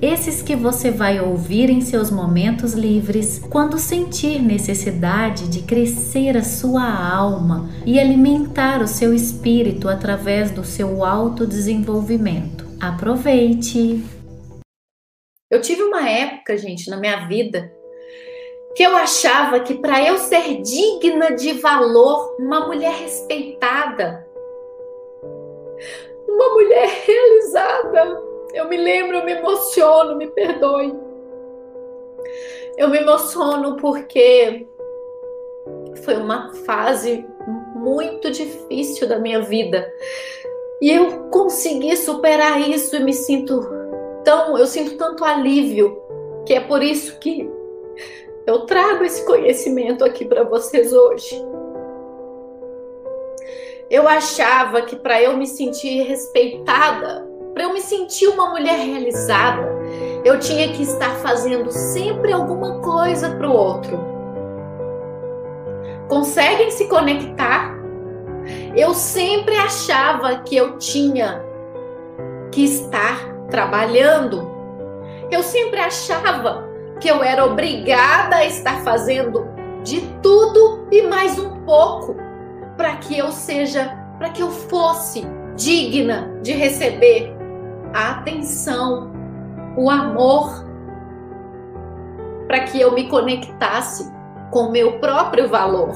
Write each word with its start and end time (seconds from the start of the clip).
Esses 0.00 0.42
que 0.42 0.54
você 0.54 0.90
vai 0.90 1.18
ouvir 1.20 1.70
em 1.70 1.80
seus 1.80 2.10
momentos 2.10 2.74
livres, 2.74 3.38
quando 3.38 3.78
sentir 3.78 4.42
necessidade 4.42 5.48
de 5.48 5.62
crescer 5.62 6.36
a 6.36 6.44
sua 6.44 6.84
alma 6.84 7.70
e 7.86 7.98
alimentar 7.98 8.82
o 8.82 8.86
seu 8.86 9.14
espírito 9.14 9.88
através 9.88 10.50
do 10.50 10.62
seu 10.62 11.02
autodesenvolvimento. 11.02 12.66
Aproveite! 12.78 14.04
Eu 15.50 15.62
tive 15.62 15.82
uma 15.82 16.06
época, 16.06 16.58
gente, 16.58 16.90
na 16.90 16.98
minha 16.98 17.26
vida 17.26 17.72
que 18.76 18.82
eu 18.82 18.94
achava 18.94 19.60
que 19.60 19.76
para 19.76 20.06
eu 20.06 20.18
ser 20.18 20.60
digna 20.60 21.34
de 21.34 21.54
valor, 21.54 22.36
uma 22.38 22.66
mulher 22.66 22.92
respeitada, 22.92 24.26
uma 26.28 26.52
mulher 26.52 26.86
realizada, 27.06 28.25
eu 28.56 28.66
me 28.68 28.76
lembro, 28.78 29.18
eu 29.18 29.24
me 29.24 29.32
emociono, 29.32 30.16
me 30.16 30.28
perdoe. 30.28 30.94
Eu 32.78 32.88
me 32.88 32.98
emociono 32.98 33.76
porque 33.76 34.66
foi 36.02 36.16
uma 36.16 36.54
fase 36.64 37.26
muito 37.74 38.30
difícil 38.30 39.06
da 39.06 39.18
minha 39.18 39.42
vida. 39.42 39.92
E 40.80 40.90
eu 40.90 41.28
consegui 41.30 41.96
superar 41.96 42.58
isso 42.60 42.96
e 42.96 43.00
me 43.04 43.12
sinto 43.12 43.60
tão, 44.24 44.56
eu 44.56 44.66
sinto 44.66 44.96
tanto 44.96 45.22
alívio, 45.22 46.00
que 46.46 46.54
é 46.54 46.60
por 46.60 46.82
isso 46.82 47.18
que 47.18 47.50
eu 48.46 48.60
trago 48.60 49.04
esse 49.04 49.24
conhecimento 49.26 50.02
aqui 50.02 50.24
para 50.24 50.44
vocês 50.44 50.94
hoje. 50.94 51.44
Eu 53.90 54.08
achava 54.08 54.82
que 54.82 54.96
para 54.96 55.22
eu 55.22 55.36
me 55.36 55.46
sentir 55.46 56.02
respeitada, 56.02 57.35
para 57.56 57.64
eu 57.64 57.72
me 57.72 57.80
sentir 57.80 58.26
uma 58.26 58.50
mulher 58.50 58.76
realizada, 58.76 59.66
eu 60.22 60.38
tinha 60.38 60.74
que 60.74 60.82
estar 60.82 61.14
fazendo 61.20 61.72
sempre 61.72 62.30
alguma 62.30 62.80
coisa 62.80 63.30
para 63.30 63.48
o 63.48 63.56
outro. 63.56 63.98
Conseguem 66.06 66.70
se 66.70 66.86
conectar? 66.86 67.74
Eu 68.76 68.92
sempre 68.92 69.56
achava 69.56 70.36
que 70.40 70.54
eu 70.54 70.76
tinha 70.76 71.42
que 72.52 72.62
estar 72.62 73.26
trabalhando. 73.48 74.46
Eu 75.30 75.42
sempre 75.42 75.80
achava 75.80 76.68
que 77.00 77.08
eu 77.08 77.24
era 77.24 77.42
obrigada 77.42 78.36
a 78.36 78.44
estar 78.44 78.84
fazendo 78.84 79.48
de 79.82 80.02
tudo 80.22 80.86
e 80.92 81.00
mais 81.04 81.38
um 81.38 81.64
pouco 81.64 82.16
para 82.76 82.96
que 82.96 83.16
eu 83.16 83.32
seja, 83.32 83.96
para 84.18 84.28
que 84.28 84.42
eu 84.42 84.50
fosse 84.50 85.26
digna 85.56 86.38
de 86.42 86.52
receber 86.52 87.35
a 87.96 88.10
atenção, 88.10 89.10
o 89.74 89.88
amor, 89.88 90.50
para 92.46 92.64
que 92.64 92.78
eu 92.78 92.92
me 92.92 93.08
conectasse 93.08 94.04
com 94.52 94.64
o 94.64 94.70
meu 94.70 95.00
próprio 95.00 95.48
valor. 95.48 95.94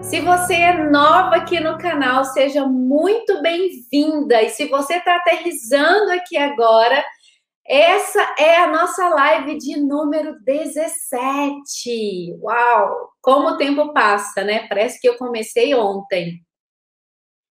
Se 0.00 0.20
você 0.22 0.54
é 0.54 0.88
nova 0.88 1.36
aqui 1.36 1.60
no 1.60 1.76
canal, 1.76 2.24
seja 2.24 2.66
muito 2.66 3.42
bem-vinda. 3.42 4.40
E 4.40 4.48
se 4.48 4.66
você 4.68 4.94
está 4.94 5.16
aterrizando 5.16 6.10
aqui 6.12 6.38
agora, 6.38 7.04
essa 7.66 8.34
é 8.38 8.56
a 8.56 8.68
nossa 8.68 9.10
live 9.10 9.58
de 9.58 9.78
número 9.78 10.42
17. 10.42 12.38
Uau! 12.40 13.10
Como 13.20 13.48
o 13.50 13.58
tempo 13.58 13.92
passa, 13.92 14.42
né? 14.42 14.66
Parece 14.68 14.98
que 14.98 15.08
eu 15.08 15.18
comecei 15.18 15.74
ontem. 15.74 16.40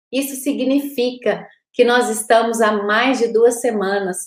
Isso 0.09 0.35
significa 0.35 1.45
que 1.79 1.85
nós 1.85 2.09
estamos 2.09 2.59
há 2.59 2.73
mais 2.73 3.19
de 3.19 3.29
duas 3.29 3.61
semanas 3.61 4.17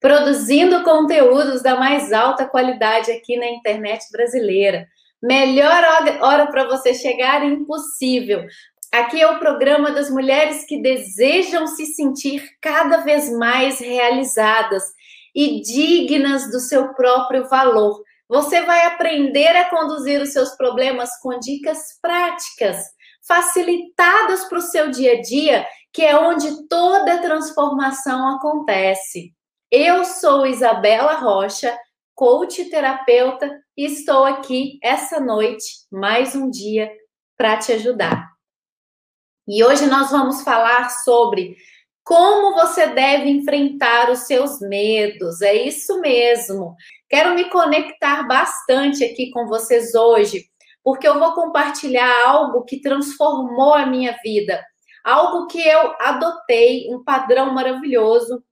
produzindo 0.00 0.82
conteúdos 0.82 1.62
da 1.62 1.76
mais 1.76 2.10
alta 2.10 2.46
qualidade 2.46 3.12
aqui 3.12 3.36
na 3.36 3.50
internet 3.50 4.10
brasileira. 4.10 4.86
Melhor 5.22 5.84
hora 6.22 6.46
para 6.46 6.64
você 6.64 6.94
chegar 6.94 7.44
impossível. 7.44 8.46
Aqui 8.90 9.20
é 9.20 9.30
o 9.30 9.38
programa 9.38 9.90
das 9.90 10.08
mulheres 10.08 10.64
que 10.64 10.80
desejam 10.80 11.66
se 11.66 11.84
sentir 11.84 12.48
cada 12.62 13.02
vez 13.02 13.30
mais 13.30 13.78
realizadas 13.78 14.82
e 15.34 15.60
dignas 15.60 16.50
do 16.50 16.60
seu 16.60 16.94
próprio 16.94 17.46
valor. 17.46 18.02
Você 18.26 18.62
vai 18.62 18.86
aprender 18.86 19.54
a 19.54 19.68
conduzir 19.68 20.22
os 20.22 20.32
seus 20.32 20.56
problemas 20.56 21.10
com 21.20 21.38
dicas 21.38 21.78
práticas, 22.00 22.78
facilitadas 23.28 24.46
para 24.46 24.58
o 24.58 24.62
seu 24.62 24.90
dia 24.90 25.12
a 25.12 25.20
dia, 25.20 25.66
que 25.92 26.02
é 26.02 26.18
onde 26.18 26.66
toda 26.68 27.20
transformação 27.20 28.36
acontece. 28.36 29.32
Eu 29.70 30.04
sou 30.04 30.46
Isabela 30.46 31.14
Rocha, 31.14 31.76
coach 32.14 32.64
terapeuta, 32.66 33.50
e 33.76 33.86
estou 33.86 34.24
aqui 34.24 34.78
essa 34.82 35.20
noite, 35.20 35.64
mais 35.90 36.34
um 36.34 36.50
dia, 36.50 36.90
para 37.36 37.58
te 37.58 37.72
ajudar. 37.72 38.30
E 39.46 39.62
hoje 39.64 39.86
nós 39.86 40.10
vamos 40.10 40.42
falar 40.42 40.88
sobre 40.88 41.56
como 42.04 42.54
você 42.54 42.88
deve 42.88 43.28
enfrentar 43.28 44.10
os 44.10 44.20
seus 44.20 44.60
medos. 44.60 45.40
É 45.40 45.54
isso 45.54 46.00
mesmo. 46.00 46.74
Quero 47.08 47.34
me 47.34 47.48
conectar 47.50 48.26
bastante 48.26 49.04
aqui 49.04 49.30
com 49.30 49.46
vocês 49.46 49.94
hoje, 49.94 50.44
porque 50.82 51.06
eu 51.06 51.18
vou 51.18 51.34
compartilhar 51.34 52.28
algo 52.28 52.64
que 52.64 52.80
transformou 52.80 53.74
a 53.74 53.86
minha 53.86 54.16
vida, 54.22 54.62
algo 55.04 55.46
que 55.46 55.60
eu 55.60 55.94
adotei, 56.00 56.86
um 56.90 57.02
padrão 57.02 57.52
maravilhoso, 57.52 58.42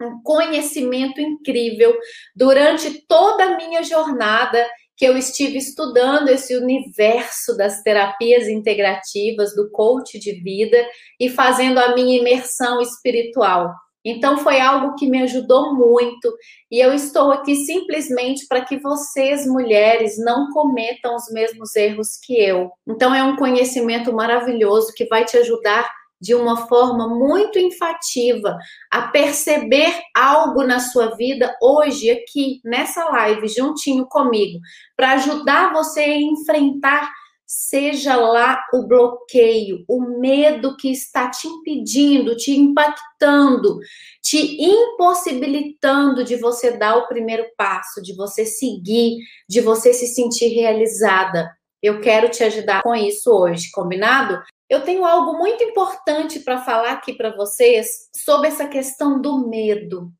um 0.00 0.20
conhecimento 0.22 1.20
incrível 1.20 1.96
durante 2.34 3.06
toda 3.06 3.44
a 3.44 3.56
minha 3.56 3.82
jornada 3.82 4.66
que 4.96 5.04
eu 5.04 5.16
estive 5.16 5.58
estudando 5.58 6.28
esse 6.28 6.56
universo 6.56 7.56
das 7.56 7.82
terapias 7.82 8.46
integrativas, 8.48 9.54
do 9.54 9.70
coach 9.70 10.18
de 10.18 10.32
vida 10.40 10.76
e 11.18 11.28
fazendo 11.28 11.78
a 11.78 11.94
minha 11.94 12.18
imersão 12.18 12.80
espiritual. 12.80 13.72
Então 14.04 14.36
foi 14.38 14.60
algo 14.60 14.94
que 14.96 15.08
me 15.08 15.22
ajudou 15.22 15.74
muito 15.74 16.30
e 16.70 16.78
eu 16.78 16.92
estou 16.92 17.32
aqui 17.32 17.56
simplesmente 17.56 18.46
para 18.46 18.64
que 18.64 18.78
vocês, 18.78 19.46
mulheres, 19.46 20.16
não 20.18 20.50
cometam 20.50 21.14
os 21.14 21.30
mesmos 21.32 21.74
erros 21.74 22.18
que 22.22 22.38
eu. 22.38 22.70
Então 22.86 23.14
é 23.14 23.22
um 23.22 23.36
conhecimento 23.36 24.12
maravilhoso 24.12 24.92
que 24.94 25.06
vai 25.06 25.24
te 25.24 25.36
ajudar 25.38 25.88
de 26.24 26.34
uma 26.34 26.66
forma 26.68 27.06
muito 27.06 27.58
enfativa 27.58 28.56
a 28.90 29.08
perceber 29.08 29.92
algo 30.16 30.64
na 30.64 30.80
sua 30.80 31.14
vida 31.16 31.54
hoje, 31.60 32.10
aqui 32.10 32.60
nessa 32.64 33.04
live, 33.10 33.46
juntinho 33.48 34.06
comigo, 34.06 34.58
para 34.96 35.12
ajudar 35.12 35.72
você 35.72 36.00
a 36.00 36.16
enfrentar, 36.16 37.10
seja 37.56 38.16
lá 38.16 38.60
o 38.72 38.82
bloqueio, 38.82 39.84
o 39.88 40.18
medo 40.18 40.76
que 40.76 40.90
está 40.90 41.30
te 41.30 41.46
impedindo, 41.46 42.36
te 42.36 42.50
impactando, 42.50 43.78
te 44.20 44.60
impossibilitando 44.60 46.24
de 46.24 46.34
você 46.34 46.76
dar 46.76 46.96
o 46.96 47.06
primeiro 47.06 47.46
passo, 47.56 48.02
de 48.02 48.12
você 48.16 48.44
seguir, 48.44 49.18
de 49.48 49.60
você 49.60 49.92
se 49.92 50.08
sentir 50.08 50.48
realizada. 50.48 51.48
Eu 51.80 52.00
quero 52.00 52.28
te 52.28 52.42
ajudar 52.42 52.82
com 52.82 52.92
isso 52.92 53.30
hoje, 53.30 53.70
combinado? 53.70 54.42
Eu 54.68 54.82
tenho 54.82 55.04
algo 55.04 55.38
muito 55.38 55.62
importante 55.62 56.40
para 56.40 56.64
falar 56.64 56.90
aqui 56.90 57.12
para 57.12 57.36
vocês 57.36 58.08
sobre 58.16 58.48
essa 58.48 58.66
questão 58.66 59.20
do 59.20 59.48
medo. 59.48 60.10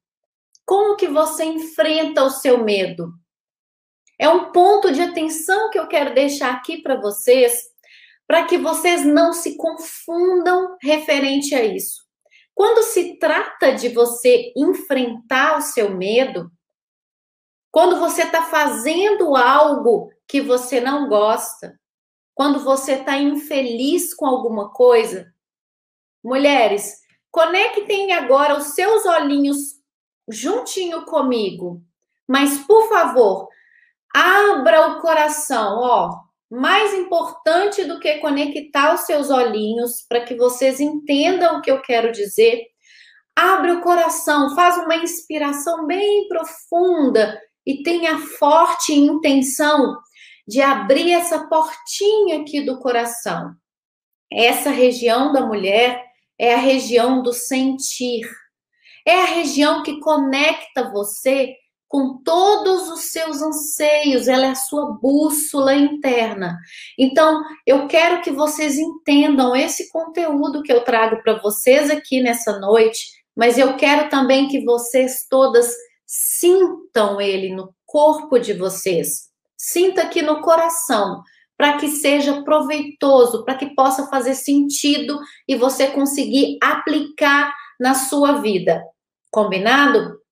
Como 0.65 0.97
que 0.97 1.09
você 1.09 1.45
enfrenta 1.45 2.23
o 2.23 2.31
seu 2.31 2.63
medo? 2.63 3.13
É 4.19 4.29
um 4.29 4.53
ponto 4.53 4.93
de 4.93 5.01
atenção 5.01 5.71
que 5.71 5.79
eu 5.79 5.87
quero 5.87 6.15
deixar 6.15 6.53
aqui 6.53 6.81
para 6.81 7.01
vocês, 7.01 7.65
para 8.27 8.45
que 8.45 8.57
vocês 8.57 9.05
não 9.05 9.33
se 9.33 9.57
confundam 9.57 10.77
referente 10.81 11.55
a 11.55 11.63
isso. 11.63 12.05
Quando 12.55 12.83
se 12.83 13.19
trata 13.19 13.73
de 13.73 13.89
você 13.89 14.53
enfrentar 14.57 15.59
o 15.59 15.63
seu 15.63 15.91
medo, 15.91 16.51
quando 17.71 17.99
você 17.99 18.23
está 18.23 18.45
fazendo 18.45 19.35
algo 19.35 20.13
que 20.29 20.41
você 20.41 20.81
não 20.81 21.09
gosta, 21.09 21.79
quando 22.33 22.61
você 22.61 22.93
está 22.93 23.19
infeliz 23.19 24.15
com 24.15 24.27
alguma 24.27 24.71
coisa, 24.71 25.33
mulheres, 26.23 27.01
conectem 27.31 28.13
agora 28.13 28.57
os 28.57 28.75
seus 28.75 29.05
olhinhos 29.05 29.81
juntinho 30.29 31.05
comigo. 31.05 31.83
Mas, 32.29 32.59
por 32.59 32.89
favor, 32.89 33.49
Abra 34.15 34.89
o 34.89 35.01
coração, 35.01 35.81
ó. 35.81 36.21
Mais 36.49 36.95
importante 36.95 37.85
do 37.85 37.99
que 37.99 38.19
conectar 38.19 38.95
os 38.95 39.01
seus 39.01 39.29
olhinhos 39.29 40.07
para 40.09 40.21
que 40.21 40.37
vocês 40.37 40.79
entendam 40.79 41.59
o 41.59 41.61
que 41.61 41.71
eu 41.71 41.83
quero 41.83 42.13
dizer. 42.13 42.63
Abre 43.35 43.73
o 43.73 43.81
coração, 43.81 44.55
faz 44.55 44.77
uma 44.79 44.95
inspiração 44.95 45.85
bem 45.85 46.29
profunda 46.29 47.41
e 47.67 47.83
tenha 47.83 48.19
forte 48.39 48.95
intenção 48.95 49.97
de 50.47 50.61
abrir 50.61 51.11
essa 51.11 51.49
portinha 51.49 52.43
aqui 52.43 52.61
do 52.61 52.79
coração. 52.79 53.53
Essa 54.33 54.71
região 54.71 55.33
da 55.33 55.45
mulher 55.45 56.05
é 56.39 56.55
a 56.55 56.59
região 56.59 57.21
do 57.21 57.33
sentir. 57.33 58.29
É 59.05 59.23
a 59.23 59.25
região 59.25 59.83
que 59.83 59.99
conecta 59.99 60.91
você 60.93 61.57
com 61.95 62.19
todos 62.25 62.89
os 62.89 63.13
seus 63.13 63.41
anseios, 63.41 64.27
ela 64.27 64.47
é 64.47 64.51
a 64.51 64.57
sua 64.57 64.99
bússola 65.01 65.77
interna. 65.77 66.59
Então, 66.99 67.41
eu 67.65 67.87
quero 67.87 68.21
que 68.21 68.33
vocês 68.33 68.77
entendam 68.77 69.55
esse 69.55 69.89
conteúdo 69.93 70.61
que 70.65 70.73
eu 70.73 70.83
trago 70.83 71.23
para 71.23 71.41
vocês 71.41 71.93
aqui 71.93 72.21
nessa 72.21 72.59
noite, 72.59 73.13
mas 73.37 73.59
eu 73.59 73.77
quero 73.77 74.09
também 74.09 74.49
que 74.49 74.65
vocês 74.65 75.29
todas 75.31 75.73
sintam 76.05 77.21
ele 77.21 77.55
no 77.55 77.73
corpo 77.87 78.41
de 78.41 78.55
vocês. 78.55 79.29
Sinta 79.57 80.03
aqui 80.03 80.21
no 80.21 80.41
coração, 80.41 81.23
para 81.57 81.77
que 81.77 81.87
seja 81.87 82.43
proveitoso, 82.43 83.45
para 83.45 83.55
que 83.55 83.73
possa 83.73 84.09
fazer 84.09 84.35
sentido 84.35 85.17
e 85.47 85.55
você 85.55 85.87
conseguir 85.87 86.59
aplicar 86.61 87.55
na 87.79 87.95
sua 87.95 88.41
vida. 88.41 88.83
Combinado? 89.31 90.24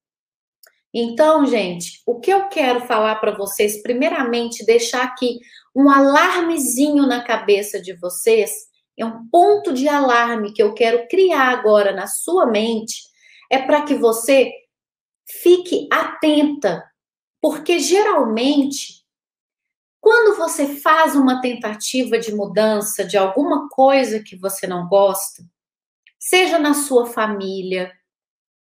Então, 0.93 1.45
gente, 1.45 2.01
o 2.05 2.19
que 2.19 2.31
eu 2.31 2.47
quero 2.49 2.81
falar 2.81 3.15
para 3.15 3.35
vocês, 3.35 3.81
primeiramente, 3.81 4.63
deixar 4.63 5.03
aqui 5.03 5.39
um 5.75 5.89
alarmezinho 5.89 7.07
na 7.07 7.23
cabeça 7.23 7.81
de 7.81 7.93
vocês, 7.93 8.51
é 8.95 9.03
um 9.03 9.27
ponto 9.27 9.73
de 9.73 9.87
alarme 9.87 10.53
que 10.53 10.61
eu 10.61 10.73
quero 10.75 11.07
criar 11.07 11.49
agora 11.49 11.91
na 11.91 12.05
sua 12.05 12.45
mente, 12.45 13.01
é 13.49 13.57
para 13.57 13.81
que 13.81 13.95
você 13.95 14.51
fique 15.25 15.87
atenta, 15.91 16.83
porque 17.41 17.79
geralmente, 17.79 19.03
quando 19.99 20.37
você 20.37 20.75
faz 20.75 21.15
uma 21.15 21.41
tentativa 21.41 22.19
de 22.19 22.35
mudança 22.35 23.03
de 23.03 23.17
alguma 23.17 23.67
coisa 23.69 24.21
que 24.21 24.35
você 24.35 24.67
não 24.67 24.87
gosta, 24.87 25.43
seja 26.19 26.59
na 26.59 26.75
sua 26.75 27.07
família, 27.07 27.91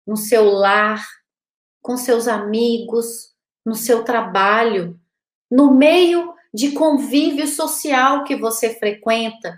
no 0.06 0.16
seu 0.16 0.44
lar, 0.44 1.04
com 1.86 1.96
seus 1.96 2.26
amigos, 2.26 3.32
no 3.64 3.76
seu 3.76 4.02
trabalho, 4.02 4.98
no 5.48 5.72
meio 5.72 6.34
de 6.52 6.72
convívio 6.72 7.46
social 7.46 8.24
que 8.24 8.34
você 8.34 8.74
frequenta. 8.74 9.56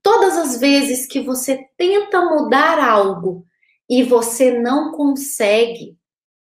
Todas 0.00 0.36
as 0.36 0.60
vezes 0.60 1.04
que 1.04 1.18
você 1.20 1.68
tenta 1.76 2.24
mudar 2.26 2.78
algo 2.78 3.44
e 3.90 4.04
você 4.04 4.56
não 4.56 4.92
consegue, 4.92 5.98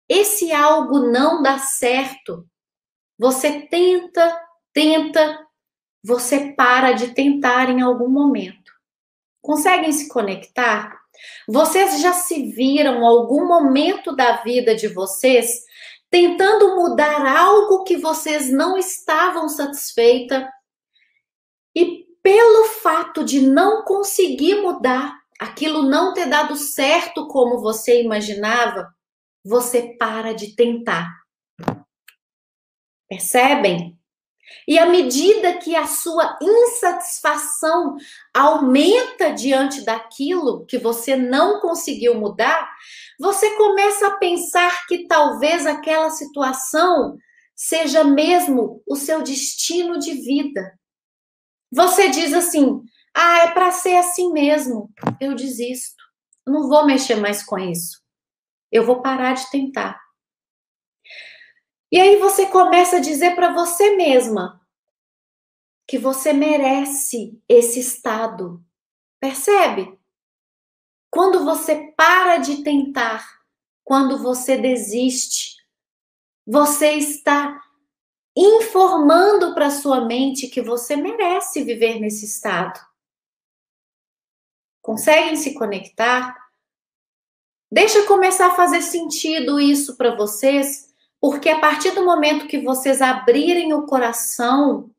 esse 0.09 0.51
algo 0.51 1.01
não 1.01 1.43
dá 1.43 1.59
certo. 1.59 2.49
Você 3.19 3.67
tenta, 3.67 4.35
tenta, 4.73 5.47
você 6.03 6.55
para 6.55 6.93
de 6.93 7.09
tentar 7.09 7.69
em 7.69 7.83
algum 7.83 8.09
momento. 8.09 8.73
Conseguem 9.43 9.93
se 9.93 10.09
conectar? 10.09 10.98
Vocês 11.47 12.01
já 12.01 12.13
se 12.13 12.51
viram 12.53 13.07
algum 13.07 13.47
momento 13.47 14.15
da 14.15 14.43
vida 14.43 14.75
de 14.75 14.89
vocês 14.89 15.49
tentando 16.11 16.77
mudar 16.77 17.27
algo 17.27 17.85
que 17.85 17.97
vocês 17.97 18.51
não 18.51 18.79
estavam 18.79 19.49
satisfeita 19.49 20.51
e 21.75 22.07
pelo 22.23 22.65
fato 22.83 23.25
de 23.25 23.41
não 23.41 23.85
conseguir 23.85 24.61
mudar, 24.61 25.19
aquilo 25.39 25.83
não 25.83 26.13
ter 26.13 26.27
dado 26.27 26.57
certo 26.57 27.27
como 27.29 27.61
você 27.61 28.03
imaginava, 28.03 28.89
você 29.45 29.97
para 29.99 30.35
de 30.35 30.55
tentar. 30.55 31.09
Percebem? 33.09 33.98
E 34.67 34.79
à 34.79 34.87
medida 34.87 35.59
que 35.59 35.75
a 35.75 35.87
sua 35.87 36.39
insatisfação 36.41 37.97
aumenta 38.35 39.33
diante 39.33 39.83
daquilo 39.83 40.67
que 40.67 40.79
você 40.79 41.17
não 41.17 41.61
conseguiu 41.61 42.15
mudar, 42.15 42.71
você 43.19 43.57
começa 43.57 44.07
a 44.07 44.17
pensar 44.17 44.87
que 44.87 45.07
talvez 45.07 45.67
aquela 45.67 46.11
situação 46.11 47.17
seja 47.57 48.05
mesmo 48.05 48.83
o 48.87 48.95
seu 48.95 49.23
destino 49.23 49.99
de 49.99 50.13
vida. 50.13 50.79
Você 51.73 52.09
diz 52.09 52.33
assim: 52.33 52.81
ah, 53.15 53.39
é 53.45 53.51
para 53.51 53.73
ser 53.73 53.97
assim 53.97 54.33
mesmo, 54.33 54.91
eu 55.21 55.35
desisto, 55.35 56.03
não 56.47 56.69
vou 56.69 56.87
mexer 56.87 57.17
mais 57.17 57.43
com 57.43 57.59
isso, 57.59 58.01
eu 58.71 58.85
vou 58.85 59.03
parar 59.03 59.35
de 59.35 59.51
tentar. 59.51 60.01
E 61.91 61.99
aí 61.99 62.17
você 62.17 62.47
começa 62.47 62.97
a 62.97 63.01
dizer 63.01 63.35
para 63.35 63.53
você 63.53 63.97
mesma 63.97 64.61
que 65.87 65.99
você 65.99 66.35
merece 66.35 67.41
esse 67.49 67.81
estado. 67.81 68.63
Percebe? 69.19 69.99
Quando 71.11 71.45
você 71.45 71.95
para 71.97 72.37
de 72.37 72.63
tentar, 72.63 73.27
quando 73.83 74.19
você 74.19 74.59
desiste, 74.59 75.57
você 76.47 76.93
está 76.93 77.59
informando 78.37 79.55
para 79.55 79.71
sua 79.71 80.03
mente 80.05 80.47
que 80.47 80.61
você 80.61 80.95
merece 80.95 81.65
viver 81.65 81.99
nesse 81.99 82.27
estado. 82.27 82.79
Conseguem 84.83 85.37
se 85.37 85.55
conectar? 85.55 86.37
Deixa 87.73 88.07
começar 88.07 88.49
a 88.49 88.55
fazer 88.55 88.83
sentido 88.83 89.59
isso 89.59 89.97
para 89.97 90.15
vocês 90.15 90.88
porque 91.21 91.49
a 91.49 91.59
partir 91.59 91.91
do 91.93 92.05
momento 92.05 92.47
que 92.47 92.61
vocês 92.61 93.03
abrirem 93.03 93.73
o 93.73 93.87
coração, 93.87 94.91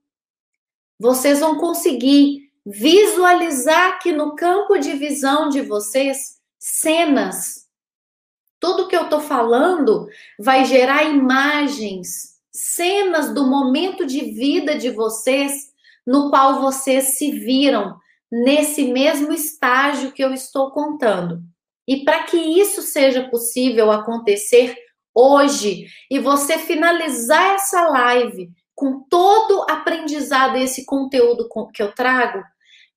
vocês 0.99 1.39
vão 1.39 1.57
conseguir 1.57 2.49
visualizar 2.65 3.93
aqui 3.93 4.11
no 4.11 4.35
campo 4.35 4.77
de 4.77 4.93
visão 4.93 5.49
de 5.49 5.61
vocês 5.61 6.39
cenas. 6.57 7.67
Tudo 8.59 8.87
que 8.87 8.95
eu 8.95 9.09
tô 9.09 9.21
falando 9.21 10.07
vai 10.37 10.65
gerar 10.65 11.03
imagens, 11.03 12.37
cenas 12.51 13.33
do 13.33 13.47
momento 13.47 14.05
de 14.05 14.19
vida 14.31 14.77
de 14.77 14.89
vocês 14.91 15.69
no 16.05 16.29
qual 16.29 16.59
vocês 16.59 17.17
se 17.17 17.31
viram 17.31 17.97
nesse 18.29 18.91
mesmo 18.91 19.31
estágio 19.31 20.11
que 20.11 20.23
eu 20.23 20.33
estou 20.33 20.71
contando. 20.71 21.41
E 21.87 22.03
para 22.03 22.23
que 22.23 22.37
isso 22.37 22.81
seja 22.81 23.29
possível 23.29 23.91
acontecer 23.91 24.75
hoje 25.19 25.87
e 26.09 26.19
você 26.19 26.57
finalizar 26.57 27.55
essa 27.55 27.87
live 27.89 28.51
com 28.73 29.01
todo 29.09 29.65
aprendizado 29.69 30.55
esse 30.55 30.85
conteúdo 30.85 31.49
que 31.73 31.83
eu 31.83 31.93
trago, 31.93 32.41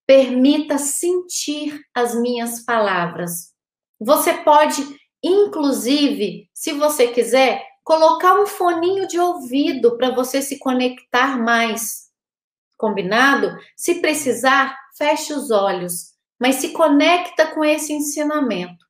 permita 0.06 0.78
sentir 0.78 1.80
as 1.92 2.14
minhas 2.14 2.64
palavras. 2.64 3.52
Você 3.98 4.34
pode, 4.34 4.84
inclusive, 5.22 6.48
se 6.54 6.72
você 6.72 7.08
quiser, 7.08 7.66
colocar 7.82 8.40
um 8.40 8.46
foninho 8.46 9.08
de 9.08 9.18
ouvido 9.18 9.96
para 9.96 10.10
você 10.10 10.40
se 10.40 10.58
conectar 10.58 11.36
mais. 11.36 12.10
Combinado? 12.76 13.56
Se 13.76 13.96
precisar, 13.96 14.76
feche 14.96 15.32
os 15.32 15.50
olhos, 15.50 16.12
mas 16.38 16.56
se 16.56 16.70
conecta 16.70 17.48
com 17.48 17.64
esse 17.64 17.92
ensinamento. 17.92 18.84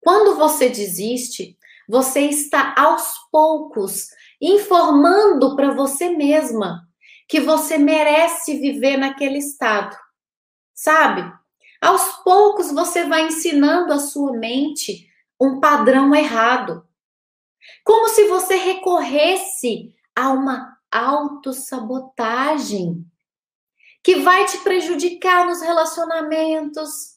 Quando 0.00 0.36
você 0.36 0.68
desiste, 0.68 1.55
você 1.88 2.20
está 2.20 2.74
aos 2.76 3.14
poucos 3.30 4.08
informando 4.40 5.56
para 5.56 5.72
você 5.72 6.10
mesma 6.10 6.86
que 7.28 7.40
você 7.40 7.76
merece 7.78 8.58
viver 8.58 8.96
naquele 8.96 9.38
estado. 9.38 9.96
Sabe? 10.74 11.32
Aos 11.80 12.02
poucos 12.22 12.72
você 12.72 13.04
vai 13.04 13.26
ensinando 13.26 13.92
a 13.92 13.98
sua 13.98 14.32
mente 14.32 15.08
um 15.40 15.60
padrão 15.60 16.14
errado. 16.14 16.86
Como 17.84 18.08
se 18.08 18.28
você 18.28 18.56
recorresse 18.56 19.94
a 20.14 20.30
uma 20.30 20.78
autossabotagem 20.90 23.04
que 24.02 24.16
vai 24.16 24.46
te 24.46 24.56
prejudicar 24.58 25.46
nos 25.46 25.60
relacionamentos, 25.60 27.16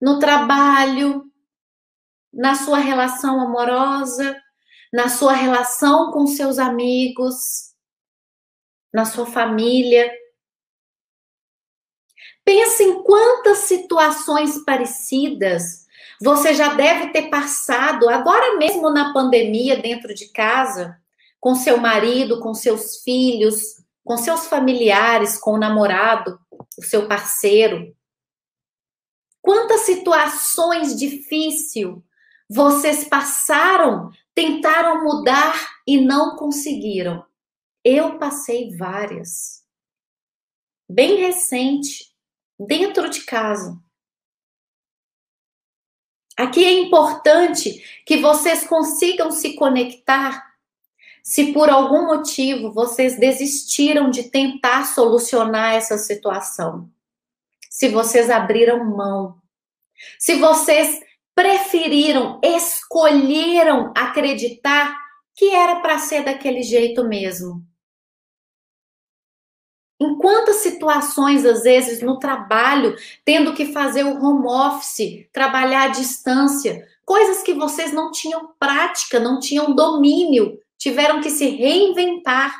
no 0.00 0.20
trabalho, 0.20 1.27
na 2.32 2.54
sua 2.54 2.78
relação 2.78 3.40
amorosa, 3.40 4.40
na 4.92 5.08
sua 5.08 5.32
relação 5.32 6.12
com 6.12 6.26
seus 6.26 6.58
amigos, 6.58 7.36
na 8.92 9.04
sua 9.04 9.26
família. 9.26 10.10
Pense 12.44 12.82
em 12.82 13.02
quantas 13.02 13.58
situações 13.58 14.64
parecidas 14.64 15.86
você 16.20 16.52
já 16.52 16.74
deve 16.74 17.12
ter 17.12 17.28
passado 17.28 18.08
agora 18.08 18.56
mesmo 18.56 18.90
na 18.90 19.12
pandemia 19.12 19.80
dentro 19.80 20.12
de 20.12 20.28
casa, 20.32 21.00
com 21.38 21.54
seu 21.54 21.76
marido, 21.76 22.40
com 22.40 22.52
seus 22.54 23.02
filhos, 23.02 23.84
com 24.04 24.16
seus 24.16 24.46
familiares, 24.46 25.38
com 25.38 25.52
o 25.52 25.58
namorado, 25.58 26.40
o 26.76 26.82
seu 26.82 27.06
parceiro. 27.06 27.94
Quantas 29.40 29.82
situações 29.82 30.96
difíceis 30.96 32.02
vocês 32.48 33.04
passaram, 33.04 34.10
tentaram 34.34 35.04
mudar 35.04 35.54
e 35.86 36.00
não 36.00 36.36
conseguiram? 36.36 37.24
Eu 37.84 38.18
passei 38.18 38.74
várias. 38.76 39.64
Bem 40.88 41.16
recente, 41.16 42.14
dentro 42.58 43.10
de 43.10 43.22
casa. 43.22 43.78
Aqui 46.36 46.64
é 46.64 46.72
importante 46.72 47.84
que 48.06 48.18
vocês 48.18 48.66
consigam 48.66 49.30
se 49.30 49.54
conectar 49.54 50.48
se 51.28 51.52
por 51.52 51.68
algum 51.68 52.06
motivo 52.06 52.72
vocês 52.72 53.18
desistiram 53.18 54.08
de 54.08 54.30
tentar 54.30 54.86
solucionar 54.86 55.74
essa 55.74 55.98
situação. 55.98 56.90
Se 57.68 57.90
vocês 57.90 58.30
abriram 58.30 58.82
mão. 58.82 59.38
Se 60.18 60.36
vocês 60.36 61.02
preferiram, 61.38 62.40
escolheram 62.42 63.92
acreditar 63.96 64.92
que 65.36 65.54
era 65.54 65.76
para 65.76 65.96
ser 66.00 66.24
daquele 66.24 66.64
jeito 66.64 67.04
mesmo. 67.04 67.64
Em 70.00 70.18
quantas 70.18 70.56
situações, 70.56 71.46
às 71.46 71.62
vezes, 71.62 72.02
no 72.02 72.18
trabalho, 72.18 72.96
tendo 73.24 73.54
que 73.54 73.72
fazer 73.72 74.02
o 74.02 74.20
home 74.20 74.48
office, 74.48 75.28
trabalhar 75.32 75.84
à 75.84 75.88
distância, 75.88 76.84
coisas 77.04 77.40
que 77.44 77.54
vocês 77.54 77.92
não 77.92 78.10
tinham 78.10 78.52
prática, 78.58 79.20
não 79.20 79.38
tinham 79.38 79.72
domínio, 79.76 80.58
tiveram 80.76 81.20
que 81.20 81.30
se 81.30 81.48
reinventar, 81.50 82.52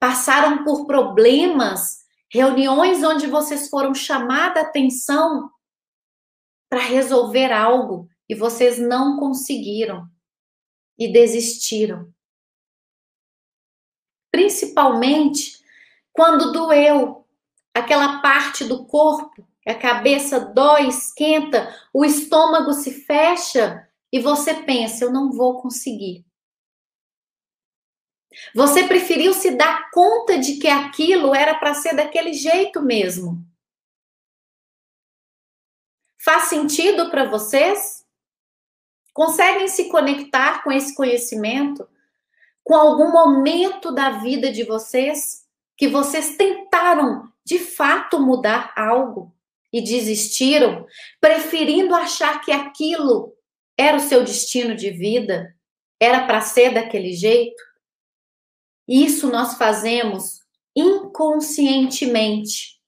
passaram 0.00 0.64
por 0.64 0.86
problemas, 0.86 1.98
reuniões 2.30 3.04
onde 3.04 3.26
vocês 3.26 3.68
foram 3.68 3.94
chamada 3.94 4.62
atenção 4.62 5.50
para 6.72 6.80
resolver 6.80 7.52
algo 7.52 8.08
e 8.26 8.34
vocês 8.34 8.78
não 8.78 9.18
conseguiram 9.18 10.08
e 10.98 11.12
desistiram. 11.12 12.10
Principalmente 14.30 15.62
quando 16.14 16.50
doeu, 16.50 17.28
aquela 17.74 18.22
parte 18.22 18.64
do 18.64 18.86
corpo, 18.86 19.46
a 19.66 19.74
cabeça 19.74 20.40
dói, 20.40 20.88
esquenta, 20.88 21.78
o 21.92 22.06
estômago 22.06 22.72
se 22.72 23.04
fecha 23.04 23.86
e 24.10 24.18
você 24.18 24.54
pensa: 24.62 25.04
eu 25.04 25.12
não 25.12 25.30
vou 25.30 25.60
conseguir. 25.60 26.24
Você 28.54 28.88
preferiu 28.88 29.34
se 29.34 29.50
dar 29.50 29.90
conta 29.90 30.38
de 30.38 30.56
que 30.56 30.68
aquilo 30.68 31.34
era 31.34 31.54
para 31.54 31.74
ser 31.74 31.94
daquele 31.94 32.32
jeito 32.32 32.80
mesmo. 32.80 33.51
Faz 36.24 36.44
sentido 36.44 37.10
para 37.10 37.28
vocês? 37.28 38.04
Conseguem 39.12 39.68
se 39.68 39.88
conectar 39.88 40.62
com 40.62 40.72
esse 40.72 40.94
conhecimento? 40.94 41.86
Com 42.64 42.74
algum 42.74 43.10
momento 43.10 43.92
da 43.92 44.10
vida 44.10 44.50
de 44.50 44.64
vocês? 44.64 45.42
que 45.82 45.88
vocês 45.88 46.36
tentaram 46.36 47.28
de 47.44 47.58
fato 47.58 48.20
mudar 48.20 48.72
algo 48.76 49.34
e 49.72 49.82
desistiram, 49.82 50.86
preferindo 51.20 51.94
achar 51.94 52.40
que 52.40 52.52
aquilo 52.52 53.34
era 53.76 53.96
o 53.96 54.00
seu 54.00 54.22
destino 54.22 54.76
de 54.76 54.90
vida, 54.90 55.56
era 55.98 56.24
para 56.26 56.40
ser 56.40 56.74
daquele 56.74 57.12
jeito? 57.12 57.60
Isso 58.86 59.28
nós 59.28 59.54
fazemos 59.54 60.42
inconscientemente, 60.76 62.80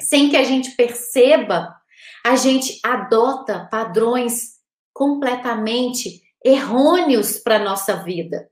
sem 0.00 0.28
que 0.28 0.36
a 0.36 0.42
gente 0.42 0.72
perceba, 0.72 1.80
a 2.24 2.36
gente 2.36 2.80
adota 2.82 3.68
padrões 3.70 4.60
completamente 4.92 6.22
errôneos 6.44 7.38
para 7.38 7.58
nossa 7.58 7.96
vida, 7.96 8.50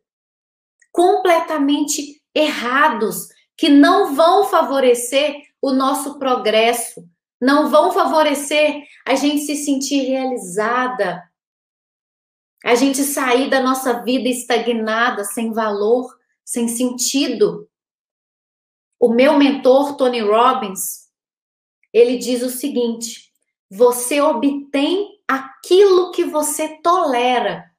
completamente 0.92 2.22
errados 2.34 3.28
que 3.56 3.68
não 3.68 4.14
vão 4.14 4.44
favorecer 4.44 5.36
o 5.60 5.72
nosso 5.72 6.18
progresso, 6.18 7.08
não 7.40 7.68
vão 7.68 7.92
favorecer 7.92 8.82
a 9.06 9.14
gente 9.14 9.42
se 9.42 9.56
sentir 9.56 10.02
realizada, 10.02 11.22
a 12.64 12.74
gente 12.74 13.02
sair 13.02 13.48
da 13.48 13.60
nossa 13.60 14.02
vida 14.02 14.28
estagnada, 14.28 15.24
sem 15.24 15.52
valor, 15.52 16.14
sem 16.44 16.68
sentido. 16.68 17.68
O 18.98 19.08
meu 19.08 19.38
mentor, 19.38 19.96
Tony 19.96 20.20
Robbins, 20.20 21.08
ele 21.92 22.18
diz 22.18 22.42
o 22.42 22.50
seguinte: 22.50 23.29
você 23.70 24.20
obtém 24.20 25.20
aquilo 25.28 26.10
que 26.10 26.24
você 26.24 26.80
tolera. 26.82 27.70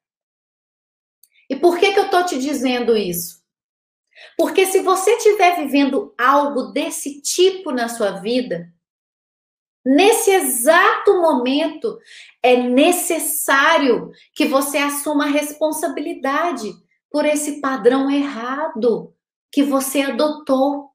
E 1.49 1.55
por 1.55 1.77
que, 1.77 1.91
que 1.91 1.99
eu 1.99 2.05
estou 2.05 2.25
te 2.25 2.39
dizendo 2.39 2.95
isso? 2.95 3.41
Porque 4.37 4.65
se 4.65 4.81
você 4.81 5.11
estiver 5.15 5.57
vivendo 5.57 6.13
algo 6.17 6.71
desse 6.71 7.21
tipo 7.21 7.71
na 7.71 7.89
sua 7.89 8.11
vida, 8.21 8.71
nesse 9.85 10.31
exato 10.31 11.19
momento 11.19 11.99
é 12.41 12.55
necessário 12.55 14.11
que 14.33 14.45
você 14.45 14.77
assuma 14.77 15.25
a 15.25 15.29
responsabilidade 15.29 16.71
por 17.09 17.25
esse 17.25 17.59
padrão 17.59 18.09
errado 18.09 19.13
que 19.51 19.61
você 19.61 20.03
adotou. 20.03 20.89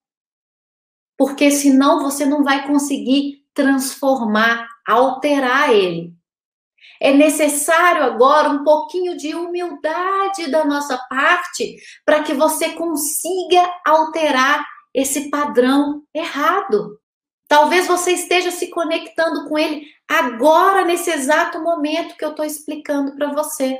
Porque 1.18 1.50
senão 1.50 2.02
você 2.02 2.24
não 2.24 2.42
vai 2.42 2.66
conseguir 2.66 3.46
transformar, 3.52 4.68
alterar 4.86 5.72
ele. 5.72 6.14
É 7.00 7.12
necessário 7.12 8.02
agora 8.02 8.48
um 8.48 8.64
pouquinho 8.64 9.16
de 9.16 9.34
humildade 9.34 10.50
da 10.50 10.64
nossa 10.64 10.96
parte 11.10 11.76
para 12.04 12.22
que 12.22 12.32
você 12.32 12.70
consiga 12.70 13.70
alterar 13.84 14.64
esse 14.94 15.28
padrão 15.28 16.02
errado. 16.14 16.98
Talvez 17.48 17.86
você 17.86 18.12
esteja 18.12 18.50
se 18.50 18.68
conectando 18.68 19.48
com 19.48 19.58
ele 19.58 19.86
agora, 20.08 20.84
nesse 20.84 21.10
exato 21.10 21.60
momento 21.60 22.16
que 22.16 22.24
eu 22.24 22.30
estou 22.30 22.44
explicando 22.44 23.14
para 23.14 23.32
você. 23.32 23.78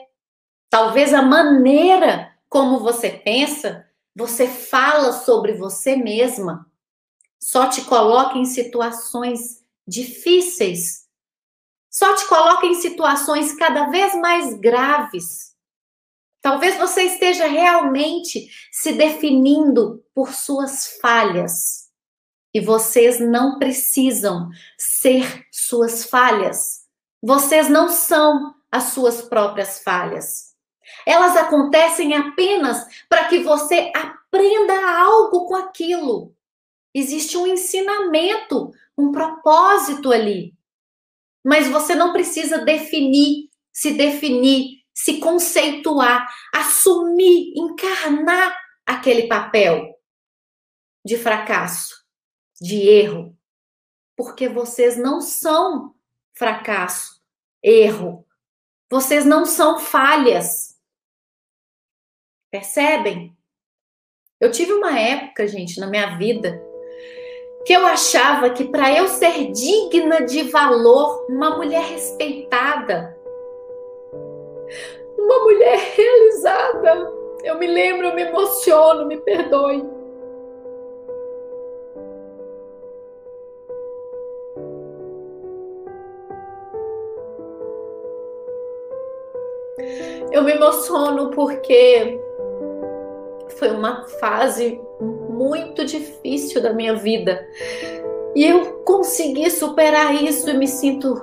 Talvez 0.69 1.15
a 1.15 1.23
maneira 1.23 2.37
como 2.49 2.79
você 2.79 3.11
pensa, 3.11 3.87
você 4.15 4.47
fala 4.47 5.13
sobre 5.13 5.53
você 5.55 5.97
mesma, 5.97 6.67
só 7.39 7.69
te 7.69 7.83
coloca 7.83 8.39
em 8.39 8.45
situações 8.45 9.63
difíceis 9.87 11.07
só 11.97 12.15
te 12.15 12.27
coloca 12.27 12.67
em 12.67 12.75
situações 12.75 13.55
cada 13.55 13.87
vez 13.87 14.15
mais 14.17 14.53
graves. 14.53 15.55
Talvez 16.43 16.77
você 16.77 17.05
esteja 17.05 17.47
realmente 17.47 18.51
se 18.71 18.93
definindo 18.93 20.05
por 20.15 20.35
suas 20.35 20.99
falhas. 21.01 21.87
E 22.53 22.61
vocês 22.61 23.19
não 23.19 23.59
precisam 23.59 24.51
ser 24.77 25.47
suas 25.51 26.05
falhas. 26.05 26.83
Vocês 27.23 27.71
não 27.71 27.89
são 27.89 28.55
as 28.71 28.93
suas 28.93 29.23
próprias 29.23 29.83
falhas. 29.83 30.55
Elas 31.07 31.35
acontecem 31.35 32.15
apenas 32.15 32.87
para 33.09 33.25
que 33.29 33.39
você 33.39 33.91
aprenda 33.97 35.01
algo 35.01 35.47
com 35.47 35.57
aquilo. 35.57 36.37
Existe 36.95 37.39
um 37.39 37.47
ensinamento, 37.47 38.71
um 38.97 39.13
propósito 39.13 40.13
ali 40.13 40.57
mas 41.47 41.69
você 41.69 41.95
não 41.95 42.13
precisa 42.13 42.65
definir, 42.65 43.49
se 43.73 43.93
definir, 43.93 44.85
se 44.93 45.21
conceituar, 45.21 46.27
assumir, 46.53 47.53
encarnar 47.57 48.53
aquele 48.85 49.29
papel 49.29 49.97
de 51.05 51.17
fracasso, 51.17 52.05
de 52.61 52.81
erro, 52.89 53.39
porque 54.17 54.49
vocês 54.49 54.97
não 54.97 55.21
são 55.21 55.95
fracasso, 56.35 57.23
erro. 57.63 58.27
Vocês 58.91 59.25
não 59.25 59.47
são 59.47 59.79
falhas. 59.79 60.77
Percebem? 62.51 63.39
Eu 64.41 64.51
tive 64.51 64.73
uma 64.73 64.99
época, 64.99 65.47
gente, 65.47 65.79
na 65.79 65.87
minha 65.87 66.19
vida 66.19 66.61
que 67.67 67.73
eu 67.73 67.85
achava 67.85 68.49
que 68.51 68.63
para 68.63 68.97
eu 68.97 69.09
ser 69.09 69.51
digna 69.51 70.25
de 70.25 70.45
valor, 70.45 71.27
uma 71.29 71.57
mulher 71.57 71.83
respeitada, 71.83 73.19
uma 75.19 75.41
mulher 75.41 75.77
realizada, 75.97 77.13
eu 77.43 77.59
me 77.59 77.67
lembro, 77.67 78.07
eu 78.07 78.15
me 78.15 78.23
emociono, 78.23 79.05
me 79.07 79.17
perdoe. 79.17 79.85
Eu 90.31 90.45
me 90.45 90.53
emociono 90.53 91.33
porque 91.33 92.21
foi 93.49 93.71
uma 93.71 94.05
fase 94.21 94.81
muito 95.37 95.85
difícil 95.85 96.63
da 96.63 96.73
minha 96.73 96.95
vida. 96.95 97.47
E 98.35 98.45
eu 98.45 98.83
consegui 98.85 99.51
superar 99.51 100.15
isso 100.15 100.49
e 100.51 100.55
me 100.55 100.67
sinto 100.67 101.23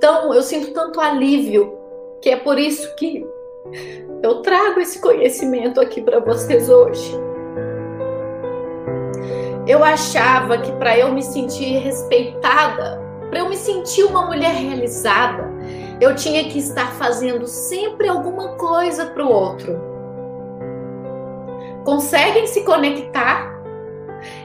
tão, 0.00 0.32
eu 0.32 0.42
sinto 0.42 0.72
tanto 0.72 1.00
alívio, 1.00 1.76
que 2.22 2.30
é 2.30 2.36
por 2.36 2.58
isso 2.58 2.94
que 2.96 3.26
eu 4.22 4.42
trago 4.42 4.80
esse 4.80 5.00
conhecimento 5.00 5.80
aqui 5.80 6.00
para 6.00 6.20
vocês 6.20 6.68
hoje. 6.68 7.14
Eu 9.66 9.84
achava 9.84 10.58
que 10.58 10.72
para 10.72 10.98
eu 10.98 11.12
me 11.12 11.22
sentir 11.22 11.78
respeitada, 11.78 13.00
para 13.28 13.40
eu 13.40 13.48
me 13.48 13.56
sentir 13.56 14.04
uma 14.04 14.24
mulher 14.24 14.54
realizada, 14.54 15.46
eu 16.00 16.14
tinha 16.14 16.44
que 16.44 16.58
estar 16.58 16.92
fazendo 16.92 17.46
sempre 17.46 18.08
alguma 18.08 18.56
coisa 18.56 19.06
para 19.06 19.24
o 19.24 19.30
outro. 19.30 19.87
Conseguem 21.88 22.46
se 22.46 22.64
conectar? 22.64 23.50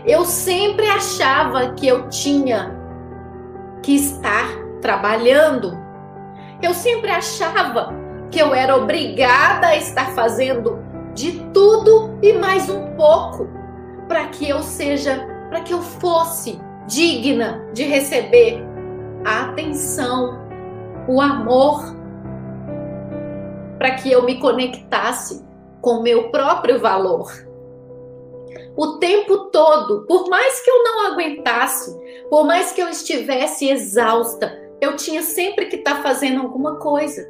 Eu 0.06 0.24
sempre 0.24 0.88
achava 0.88 1.74
que 1.74 1.86
eu 1.86 2.08
tinha 2.08 2.74
que 3.82 3.96
estar 3.96 4.48
trabalhando. 4.82 5.78
Eu 6.62 6.74
sempre 6.74 7.12
achava 7.12 7.94
que 8.32 8.40
eu 8.42 8.56
era 8.56 8.78
obrigada 8.78 9.68
a 9.68 9.76
estar 9.76 10.12
fazendo 10.12 10.80
de 11.14 11.34
tudo 11.54 12.18
e 12.22 12.32
mais 12.32 12.70
um 12.70 12.96
pouco 12.96 13.50
para 14.08 14.28
que 14.28 14.48
eu 14.48 14.64
seja, 14.64 15.28
para 15.50 15.60
que 15.60 15.74
eu 15.74 15.82
fosse 15.82 16.62
digna 16.88 17.62
de 17.74 17.84
receber 17.84 18.64
a 19.26 19.50
atenção, 19.50 20.40
o 21.10 21.20
amor, 21.20 21.94
para 23.78 23.96
que 23.96 24.10
eu 24.10 24.24
me 24.24 24.40
conectasse 24.40 25.44
com 25.84 26.02
meu 26.02 26.32
próprio 26.32 26.80
valor. 26.80 27.30
O 28.76 28.98
tempo 29.00 29.52
todo, 29.52 30.06
por 30.08 30.30
mais 30.30 30.62
que 30.62 30.72
eu 30.72 30.82
não 30.82 31.08
aguentasse, 31.08 31.96
por 32.30 32.46
mais 32.46 32.72
que 32.72 32.82
eu 32.82 32.88
estivesse 32.88 33.70
exausta, 33.70 34.58
eu 34.80 34.96
tinha 34.96 35.22
sempre 35.22 35.66
que 35.66 35.76
estar 35.76 35.98
tá 35.98 36.02
fazendo 36.02 36.42
alguma 36.42 36.78
coisa. 36.78 37.30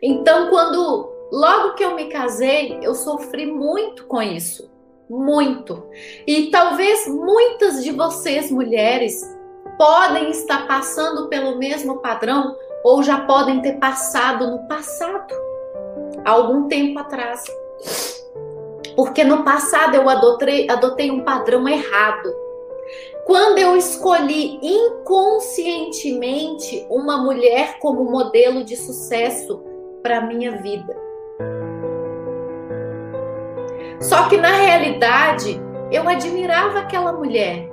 Então, 0.00 0.48
quando 0.48 1.12
logo 1.30 1.74
que 1.74 1.84
eu 1.84 1.94
me 1.94 2.06
casei, 2.06 2.78
eu 2.82 2.94
sofri 2.94 3.44
muito 3.46 4.06
com 4.06 4.22
isso. 4.22 4.72
Muito. 5.10 5.84
E 6.26 6.50
talvez 6.50 7.06
muitas 7.06 7.84
de 7.84 7.92
vocês, 7.92 8.50
mulheres, 8.50 9.22
podem 9.76 10.30
estar 10.30 10.66
passando 10.66 11.28
pelo 11.28 11.58
mesmo 11.58 11.98
padrão 11.98 12.56
ou 12.82 13.02
já 13.02 13.20
podem 13.26 13.60
ter 13.60 13.78
passado 13.78 14.50
no 14.50 14.66
passado, 14.66 15.34
algum 16.24 16.68
tempo 16.68 16.98
atrás. 16.98 17.44
Porque 18.96 19.22
no 19.24 19.44
passado 19.44 19.94
eu 19.94 20.08
adotei, 20.08 20.66
adotei 20.70 21.10
um 21.10 21.22
padrão 21.24 21.68
errado. 21.68 22.34
Quando 23.24 23.58
eu 23.58 23.76
escolhi 23.76 24.58
inconscientemente 24.62 26.86
uma 26.90 27.18
mulher 27.18 27.78
como 27.78 28.10
modelo 28.10 28.64
de 28.64 28.76
sucesso 28.76 29.62
para 30.02 30.22
minha 30.22 30.60
vida. 30.60 30.96
Só 34.00 34.28
que 34.28 34.36
na 34.36 34.50
realidade 34.50 35.62
eu 35.92 36.08
admirava 36.08 36.80
aquela 36.80 37.12
mulher, 37.12 37.72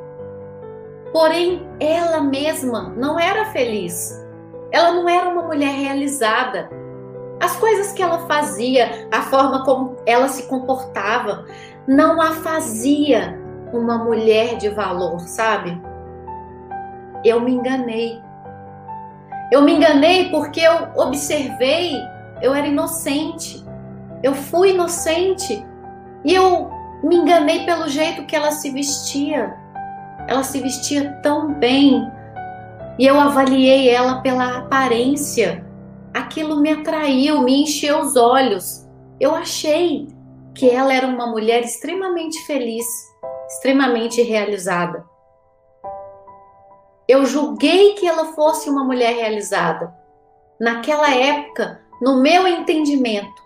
Porém, 1.12 1.68
ela 1.80 2.22
mesma 2.22 2.94
não 2.96 3.20
era 3.20 3.46
feliz. 3.46 4.24
Ela 4.72 4.92
não 4.92 5.10
era 5.10 5.30
uma 5.30 5.44
mulher 5.44 5.74
realizada. 5.74 6.70
As 7.40 7.56
coisas 7.56 7.92
que 7.94 8.02
ela 8.02 8.28
fazia, 8.28 9.08
a 9.12 9.22
forma 9.24 9.64
como 9.64 9.96
ela 10.06 10.28
se 10.28 10.44
comportava, 10.48 11.46
não 11.88 12.22
a 12.22 12.32
fazia 12.32 13.40
uma 13.72 13.98
mulher 13.98 14.58
de 14.58 14.70
valor, 14.70 15.20
sabe? 15.22 15.80
Eu 17.24 17.40
me 17.40 17.54
enganei. 17.54 18.22
Eu 19.52 19.62
me 19.62 19.74
enganei 19.74 20.30
porque 20.30 20.62
eu 20.62 20.90
observei, 20.96 21.96
eu 22.42 22.54
era 22.54 22.68
inocente. 22.68 23.64
Eu 24.22 24.34
fui 24.34 24.72
inocente 24.72 25.66
e 26.26 26.36
eu 26.36 26.70
me 27.04 27.16
enganei 27.16 27.66
pelo 27.66 27.88
jeito 27.88 28.26
que 28.26 28.36
ela 28.36 28.52
se 28.52 28.70
vestia 28.70 29.58
ela 30.30 30.44
se 30.44 30.62
vestia 30.62 31.12
tão 31.24 31.56
bem 31.56 32.08
e 33.00 33.06
eu 33.08 33.20
avaliei 33.20 33.90
ela 33.90 34.22
pela 34.22 34.60
aparência. 34.60 35.66
Aquilo 36.14 36.60
me 36.62 36.72
atraiu, 36.72 37.42
me 37.42 37.64
encheu 37.64 38.00
os 38.00 38.16
olhos. 38.16 38.88
Eu 39.20 39.36
achei 39.36 40.08
que 40.56 40.70
ela 40.70 40.94
era 40.94 41.08
uma 41.08 41.28
mulher 41.28 41.64
extremamente 41.64 42.40
feliz, 42.46 42.86
extremamente 43.48 44.22
realizada. 44.22 45.06
Eu 47.08 47.26
julguei 47.26 47.94
que 47.94 48.08
ela 48.08 48.34
fosse 48.34 48.70
uma 48.70 48.84
mulher 48.84 49.16
realizada. 49.16 49.94
Naquela 50.60 51.14
época, 51.14 51.82
no 52.02 52.22
meu 52.22 52.48
entendimento, 52.48 53.42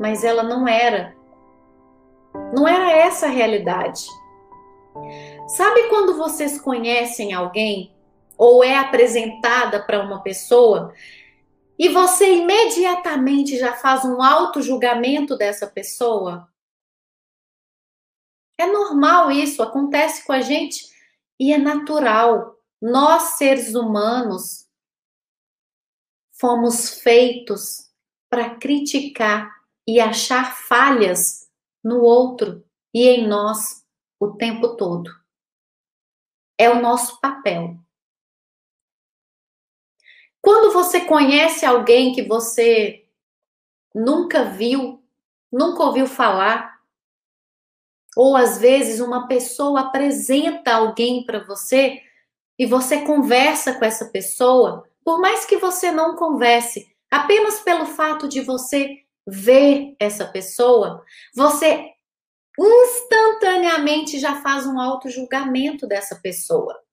mas 0.00 0.24
ela 0.24 0.42
não 0.42 0.66
era. 0.68 1.14
Não 2.54 2.66
era 2.68 2.92
essa 2.92 3.26
a 3.26 3.30
realidade. 3.30 4.06
Sabe 5.48 5.84
quando 5.84 6.16
vocês 6.16 6.60
conhecem 6.60 7.32
alguém 7.32 7.92
ou 8.36 8.62
é 8.62 8.76
apresentada 8.76 9.80
para 9.80 10.02
uma 10.02 10.20
pessoa 10.20 10.92
e 11.78 11.88
você 11.88 12.36
imediatamente 12.36 13.58
já 13.58 13.74
faz 13.74 14.04
um 14.04 14.22
auto-julgamento 14.22 15.36
dessa 15.36 15.66
pessoa? 15.66 16.50
É 18.58 18.66
normal 18.66 19.30
isso, 19.30 19.62
acontece 19.62 20.24
com 20.26 20.32
a 20.32 20.40
gente 20.40 20.90
e 21.38 21.52
é 21.52 21.58
natural. 21.58 22.56
Nós, 22.80 23.36
seres 23.36 23.74
humanos, 23.74 24.66
fomos 26.32 27.00
feitos 27.00 27.90
para 28.30 28.56
criticar 28.56 29.54
e 29.86 30.00
achar 30.00 30.56
falhas 30.56 31.50
no 31.84 32.00
outro 32.00 32.64
e 32.94 33.06
em 33.06 33.26
nós 33.26 33.84
o 34.18 34.32
tempo 34.32 34.76
todo 34.76 35.10
é 36.58 36.70
o 36.70 36.80
nosso 36.80 37.20
papel. 37.20 37.78
Quando 40.46 40.72
você 40.72 41.00
conhece 41.00 41.66
alguém 41.66 42.14
que 42.14 42.22
você 42.22 43.04
nunca 43.92 44.44
viu, 44.44 45.02
nunca 45.50 45.82
ouviu 45.82 46.06
falar, 46.06 46.78
ou 48.16 48.36
às 48.36 48.56
vezes 48.56 49.00
uma 49.00 49.26
pessoa 49.26 49.80
apresenta 49.80 50.72
alguém 50.72 51.24
para 51.24 51.42
você 51.42 52.00
e 52.56 52.64
você 52.64 53.02
conversa 53.02 53.74
com 53.74 53.84
essa 53.84 54.04
pessoa, 54.04 54.88
por 55.04 55.20
mais 55.20 55.44
que 55.44 55.56
você 55.56 55.90
não 55.90 56.14
converse, 56.14 56.94
apenas 57.10 57.58
pelo 57.58 57.84
fato 57.84 58.28
de 58.28 58.40
você 58.40 59.02
ver 59.26 59.96
essa 59.98 60.26
pessoa, 60.26 61.04
você 61.34 61.90
instantaneamente 62.56 64.20
já 64.20 64.40
faz 64.42 64.64
um 64.64 64.78
auto-julgamento 64.78 65.88
dessa 65.88 66.14
pessoa. 66.14 66.85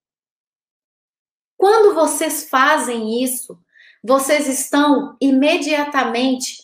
Quando 1.64 1.96
vocês 1.96 2.50
fazem 2.50 3.24
isso, 3.24 3.58
vocês 4.04 4.50
estão 4.50 5.16
imediatamente 5.22 6.58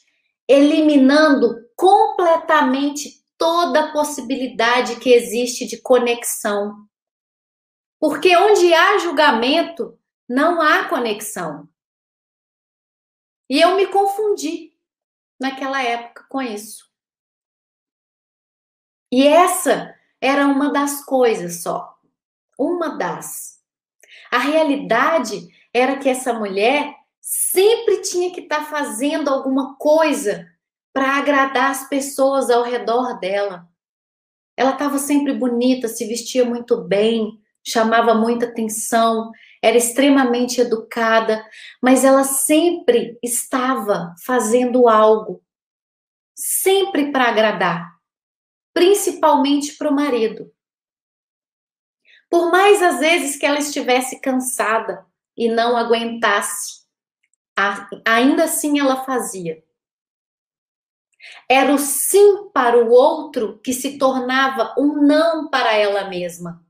eliminando 0.46 1.56
completamente 1.74 3.26
toda 3.38 3.94
possibilidade 3.94 5.00
que 5.00 5.14
existe 5.14 5.66
de 5.66 5.82
conexão. 5.82 6.86
Porque 7.98 8.36
onde 8.36 8.74
há 8.74 8.98
julgamento, 8.98 9.98
não 10.28 10.62
há 10.62 10.90
conexão. 10.90 11.70
E 13.50 13.62
eu 13.62 13.78
me 13.78 13.88
confundi 13.88 14.78
naquela 15.40 15.82
época 15.82 16.26
com 16.28 16.42
isso. 16.42 16.92
E 19.10 19.26
essa 19.26 19.98
era 20.20 20.46
uma 20.46 20.74
das 20.74 21.06
coisas 21.06 21.64
só. 21.64 21.98
Uma 22.60 22.98
das. 22.98 23.59
A 24.32 24.38
realidade 24.38 25.48
era 25.74 25.98
que 25.98 26.10
essa 26.10 26.34
mulher 26.34 26.96
sempre 27.22 28.02
tinha 28.02 28.32
que 28.32 28.42
estar 28.42 28.60
tá 28.60 28.66
fazendo 28.66 29.30
alguma 29.30 29.76
coisa 29.78 30.48
para 30.94 31.18
agradar 31.18 31.72
as 31.72 31.88
pessoas 31.88 32.50
ao 32.50 32.64
redor 32.64 33.20
dela. 33.20 33.68
Ela 34.58 34.72
estava 34.72 34.98
sempre 34.98 35.34
bonita, 35.34 35.88
se 35.88 36.06
vestia 36.06 36.44
muito 36.44 36.82
bem, 36.82 37.40
chamava 37.66 38.14
muita 38.14 38.46
atenção, 38.46 39.32
era 39.62 39.78
extremamente 39.78 40.60
educada, 40.60 41.46
mas 41.82 42.04
ela 42.04 42.24
sempre 42.24 43.18
estava 43.24 44.14
fazendo 44.26 44.88
algo, 44.88 45.42
sempre 46.36 47.12
para 47.12 47.30
agradar 47.30 48.00
principalmente 48.80 49.76
para 49.76 49.90
o 49.90 49.94
marido. 49.94 50.50
Por 52.30 52.52
mais 52.52 52.82
às 52.82 53.00
vezes 53.00 53.38
que 53.38 53.46
ela 53.46 53.60
estivesse 53.60 54.20
cansada 54.20 55.06
e 55.36 55.50
não 55.50 55.76
aguentasse, 55.76 56.84
ainda 58.06 58.44
assim 58.44 58.80
ela 58.80 59.04
fazia. 59.04 59.64
Era 61.50 61.74
o 61.74 61.78
sim 61.78 62.50
para 62.54 62.78
o 62.78 62.92
outro 62.92 63.60
que 63.60 63.74
se 63.74 63.98
tornava 63.98 64.74
um 64.78 65.02
não 65.06 65.50
para 65.50 65.74
ela 65.74 66.08
mesma. 66.08 66.66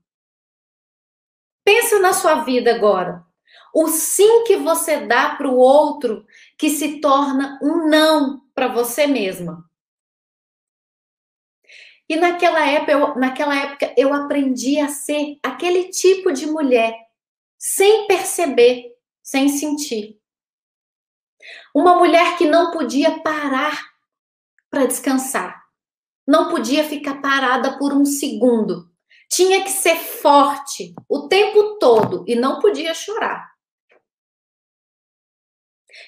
Pensa 1.64 2.00
na 2.00 2.12
sua 2.12 2.42
vida 2.42 2.74
agora. 2.74 3.24
O 3.72 3.86
sim 3.88 4.44
que 4.44 4.56
você 4.56 5.06
dá 5.06 5.36
para 5.36 5.48
o 5.48 5.56
outro 5.56 6.26
que 6.58 6.70
se 6.70 7.00
torna 7.00 7.58
um 7.62 7.88
não 7.88 8.40
para 8.54 8.66
você 8.66 9.06
mesma. 9.06 9.69
E 12.10 12.16
naquela 12.16 12.66
época, 12.66 12.90
eu, 12.90 13.14
naquela 13.14 13.54
época 13.54 13.94
eu 13.96 14.12
aprendi 14.12 14.80
a 14.80 14.88
ser 14.88 15.38
aquele 15.44 15.90
tipo 15.90 16.32
de 16.32 16.44
mulher, 16.44 16.92
sem 17.56 18.08
perceber, 18.08 18.96
sem 19.22 19.48
sentir. 19.48 20.20
Uma 21.72 21.94
mulher 21.94 22.36
que 22.36 22.46
não 22.46 22.72
podia 22.72 23.20
parar 23.20 23.80
para 24.68 24.86
descansar. 24.86 25.62
Não 26.26 26.50
podia 26.50 26.82
ficar 26.82 27.20
parada 27.20 27.78
por 27.78 27.92
um 27.92 28.04
segundo. 28.04 28.90
Tinha 29.28 29.62
que 29.62 29.70
ser 29.70 29.94
forte 29.94 30.92
o 31.08 31.28
tempo 31.28 31.78
todo 31.78 32.24
e 32.26 32.34
não 32.34 32.58
podia 32.58 32.92
chorar. 32.92 33.52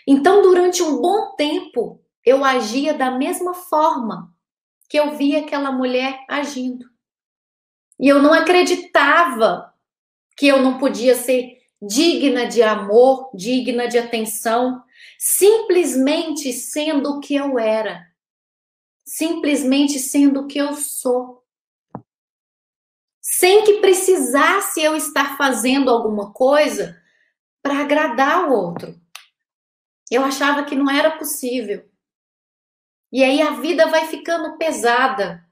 Então, 0.05 0.43
durante 0.43 0.83
um 0.83 1.01
bom 1.01 1.37
tempo, 1.37 2.05
eu 2.27 2.45
agia 2.45 2.93
da 2.93 3.13
mesma 3.13 3.55
forma 3.55 4.32
que 4.93 4.99
eu 4.99 5.17
via 5.17 5.39
aquela 5.39 5.73
mulher 5.73 6.23
agindo. 6.29 6.85
E 7.99 8.07
eu 8.07 8.23
não 8.23 8.35
acreditava 8.35 9.73
que 10.37 10.47
eu 10.47 10.61
não 10.61 10.77
podia 10.77 11.15
ser 11.15 11.63
digna 11.81 12.47
de 12.47 12.63
amor, 12.63 13.31
digna 13.35 13.89
de 13.89 13.97
atenção, 13.97 14.85
simplesmente 15.19 16.53
sendo 16.53 17.13
o 17.13 17.21
que 17.21 17.35
eu 17.35 17.59
era, 17.59 18.07
simplesmente 19.03 19.99
sendo 19.99 20.41
o 20.41 20.47
que 20.47 20.59
eu 20.59 20.75
sou. 20.75 21.43
Sem 23.19 23.65
que 23.65 23.81
precisasse 23.81 24.83
eu 24.83 24.95
estar 24.95 25.39
fazendo 25.39 25.89
alguma 25.89 26.35
coisa 26.35 27.01
para 27.63 27.79
agradar 27.79 28.47
o 28.47 28.53
outro. 28.53 28.95
Eu 30.11 30.23
achava 30.23 30.65
que 30.65 30.77
não 30.77 30.91
era 30.91 31.13
possível. 31.13 31.91
E 33.13 33.23
aí 33.23 33.43
a 33.43 33.51
vida 33.51 33.89
vai 33.89 34.07
ficando 34.07 34.57
pesada, 34.57 35.45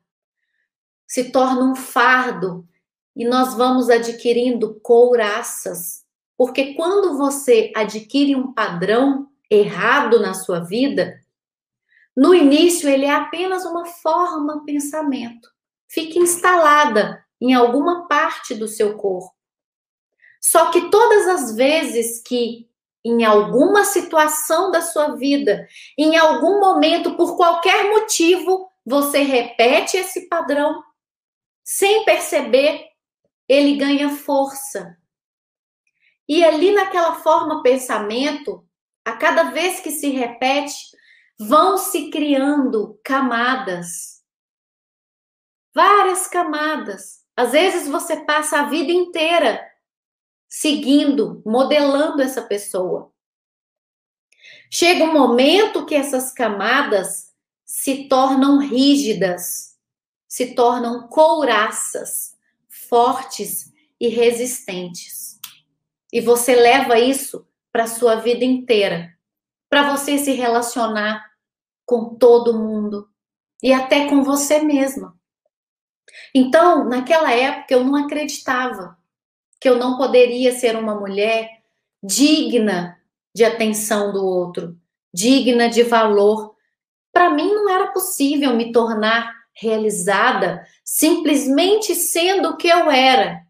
se 1.06 1.30
torna 1.30 1.62
um 1.62 1.74
fardo 1.74 2.66
e 3.14 3.26
nós 3.26 3.54
vamos 3.54 3.90
adquirindo 3.90 4.80
couraças. 4.80 6.06
Porque 6.38 6.72
quando 6.72 7.18
você 7.18 7.70
adquire 7.76 8.34
um 8.34 8.54
padrão 8.54 9.28
errado 9.50 10.20
na 10.20 10.32
sua 10.32 10.60
vida, 10.60 11.20
no 12.16 12.34
início 12.34 12.88
ele 12.88 13.04
é 13.04 13.10
apenas 13.10 13.66
uma 13.66 13.84
forma 13.84 14.64
pensamento. 14.64 15.50
Fica 15.86 16.18
instalada 16.18 17.22
em 17.38 17.52
alguma 17.52 18.08
parte 18.08 18.54
do 18.54 18.66
seu 18.66 18.96
corpo. 18.96 19.34
Só 20.40 20.70
que 20.70 20.88
todas 20.88 21.28
as 21.28 21.54
vezes 21.54 22.22
que 22.22 22.69
em 23.04 23.24
alguma 23.24 23.84
situação 23.84 24.70
da 24.70 24.82
sua 24.82 25.16
vida, 25.16 25.66
em 25.96 26.16
algum 26.16 26.60
momento, 26.60 27.16
por 27.16 27.36
qualquer 27.36 27.90
motivo, 27.90 28.70
você 28.84 29.22
repete 29.22 29.96
esse 29.96 30.28
padrão, 30.28 30.82
sem 31.64 32.04
perceber, 32.04 32.86
ele 33.48 33.76
ganha 33.76 34.10
força. 34.10 34.96
E 36.28 36.44
ali 36.44 36.72
naquela 36.72 37.16
forma 37.16 37.62
pensamento, 37.62 38.64
a 39.04 39.12
cada 39.12 39.44
vez 39.44 39.80
que 39.80 39.90
se 39.90 40.10
repete, 40.10 40.74
vão 41.38 41.78
se 41.78 42.10
criando 42.10 43.00
camadas. 43.02 44.20
Várias 45.74 46.26
camadas. 46.26 47.24
Às 47.36 47.52
vezes 47.52 47.88
você 47.88 48.24
passa 48.24 48.60
a 48.60 48.64
vida 48.64 48.92
inteira 48.92 49.69
seguindo, 50.50 51.40
modelando 51.46 52.20
essa 52.20 52.42
pessoa. 52.42 53.12
Chega 54.68 55.04
um 55.04 55.12
momento 55.12 55.86
que 55.86 55.94
essas 55.94 56.32
camadas 56.32 57.32
se 57.64 58.08
tornam 58.08 58.58
rígidas, 58.58 59.78
se 60.26 60.54
tornam 60.54 61.06
couraças, 61.06 62.36
fortes 62.68 63.72
e 64.00 64.08
resistentes. 64.08 65.38
E 66.12 66.20
você 66.20 66.56
leva 66.56 66.98
isso 66.98 67.46
para 67.70 67.86
sua 67.86 68.16
vida 68.16 68.44
inteira, 68.44 69.16
para 69.68 69.96
você 69.96 70.18
se 70.18 70.32
relacionar 70.32 71.30
com 71.86 72.16
todo 72.16 72.58
mundo 72.58 73.08
e 73.62 73.72
até 73.72 74.08
com 74.08 74.24
você 74.24 74.60
mesma. 74.60 75.16
Então, 76.34 76.88
naquela 76.88 77.32
época 77.32 77.74
eu 77.74 77.84
não 77.84 77.94
acreditava 77.94 78.99
que 79.60 79.68
eu 79.68 79.76
não 79.76 79.96
poderia 79.96 80.52
ser 80.52 80.76
uma 80.76 80.94
mulher 80.94 81.60
digna 82.02 82.98
de 83.34 83.44
atenção 83.44 84.12
do 84.12 84.24
outro, 84.24 84.76
digna 85.12 85.68
de 85.68 85.82
valor. 85.82 86.54
Para 87.12 87.30
mim 87.30 87.52
não 87.52 87.68
era 87.68 87.92
possível 87.92 88.54
me 88.54 88.72
tornar 88.72 89.32
realizada 89.52 90.66
simplesmente 90.84 91.94
sendo 91.94 92.50
o 92.50 92.56
que 92.56 92.68
eu 92.68 92.90
era, 92.90 93.42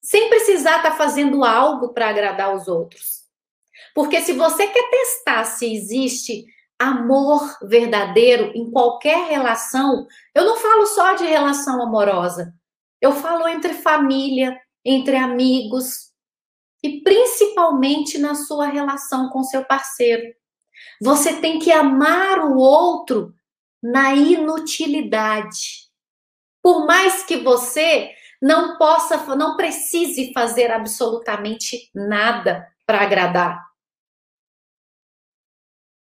sem 0.00 0.28
precisar 0.28 0.76
estar 0.76 0.90
tá 0.90 0.96
fazendo 0.96 1.44
algo 1.44 1.92
para 1.92 2.08
agradar 2.08 2.54
os 2.54 2.68
outros. 2.68 3.24
Porque 3.94 4.20
se 4.20 4.32
você 4.32 4.66
quer 4.66 4.90
testar 4.90 5.44
se 5.44 5.72
existe 5.74 6.44
amor 6.78 7.58
verdadeiro 7.62 8.52
em 8.54 8.70
qualquer 8.70 9.28
relação, 9.28 10.06
eu 10.34 10.44
não 10.44 10.56
falo 10.56 10.86
só 10.86 11.14
de 11.14 11.24
relação 11.24 11.82
amorosa. 11.82 12.54
Eu 13.00 13.12
falo 13.12 13.46
entre 13.48 13.74
família, 13.74 14.58
entre 14.84 15.16
amigos 15.16 16.12
e 16.82 17.00
principalmente 17.00 18.18
na 18.18 18.34
sua 18.34 18.66
relação 18.66 19.30
com 19.30 19.42
seu 19.42 19.64
parceiro. 19.64 20.34
Você 21.00 21.40
tem 21.40 21.58
que 21.58 21.72
amar 21.72 22.40
o 22.40 22.56
outro 22.56 23.34
na 23.82 24.14
inutilidade. 24.14 25.90
Por 26.62 26.86
mais 26.86 27.24
que 27.24 27.38
você 27.38 28.14
não 28.40 28.76
possa, 28.76 29.34
não 29.34 29.56
precise 29.56 30.32
fazer 30.34 30.70
absolutamente 30.70 31.90
nada 31.94 32.68
para 32.86 33.00
agradar. 33.00 33.64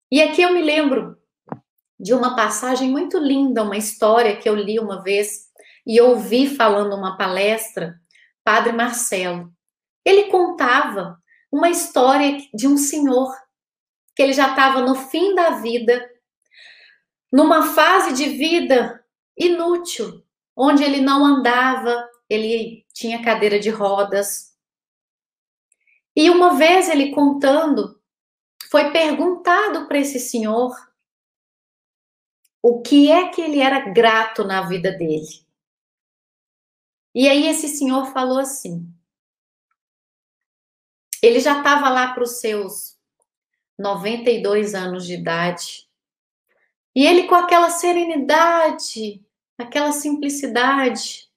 E 0.09 0.21
aqui 0.21 0.41
eu 0.41 0.53
me 0.53 0.61
lembro 0.61 1.17
de 1.99 2.13
uma 2.13 2.35
passagem 2.35 2.89
muito 2.89 3.17
linda, 3.17 3.63
uma 3.63 3.77
história 3.77 4.35
que 4.35 4.47
eu 4.49 4.55
li 4.55 4.79
uma 4.79 5.01
vez 5.03 5.49
e 5.85 6.01
ouvi 6.01 6.47
falando 6.55 6.95
uma 6.95 7.17
palestra 7.17 8.00
Padre 8.43 8.71
Marcelo. 8.71 9.53
Ele 10.03 10.25
contava 10.25 11.21
uma 11.51 11.69
história 11.69 12.37
de 12.53 12.67
um 12.67 12.77
senhor 12.77 13.35
que 14.15 14.21
ele 14.21 14.33
já 14.33 14.49
estava 14.49 14.81
no 14.81 14.95
fim 14.95 15.35
da 15.35 15.51
vida, 15.51 16.09
numa 17.31 17.73
fase 17.73 18.13
de 18.13 18.29
vida 18.29 19.03
inútil, 19.37 20.23
onde 20.55 20.83
ele 20.83 21.01
não 21.01 21.25
andava, 21.25 22.09
ele 22.29 22.85
tinha 22.93 23.23
cadeira 23.23 23.59
de 23.59 23.69
rodas. 23.69 24.55
E 26.15 26.29
uma 26.29 26.55
vez 26.55 26.89
ele 26.89 27.11
contando, 27.11 28.01
foi 28.69 28.91
perguntado 28.91 29.87
para 29.87 29.97
esse 29.97 30.19
senhor 30.19 30.75
o 32.61 32.81
que 32.81 33.11
é 33.11 33.29
que 33.29 33.41
ele 33.41 33.59
era 33.59 33.79
grato 33.89 34.43
na 34.43 34.61
vida 34.61 34.91
dele. 34.91 35.45
E 37.13 37.27
aí 37.27 37.47
esse 37.47 37.67
senhor 37.67 38.07
falou 38.07 38.39
assim: 38.39 38.87
ele 41.21 41.39
já 41.39 41.59
estava 41.59 41.89
lá 41.89 42.13
para 42.13 42.23
os 42.23 42.39
seus 42.39 42.97
92 43.77 44.73
anos 44.73 45.05
de 45.05 45.13
idade. 45.13 45.87
E 46.95 47.05
ele, 47.05 47.27
com 47.27 47.35
aquela 47.35 47.69
serenidade, 47.69 49.23
aquela 49.57 49.91
simplicidade, 49.91 51.29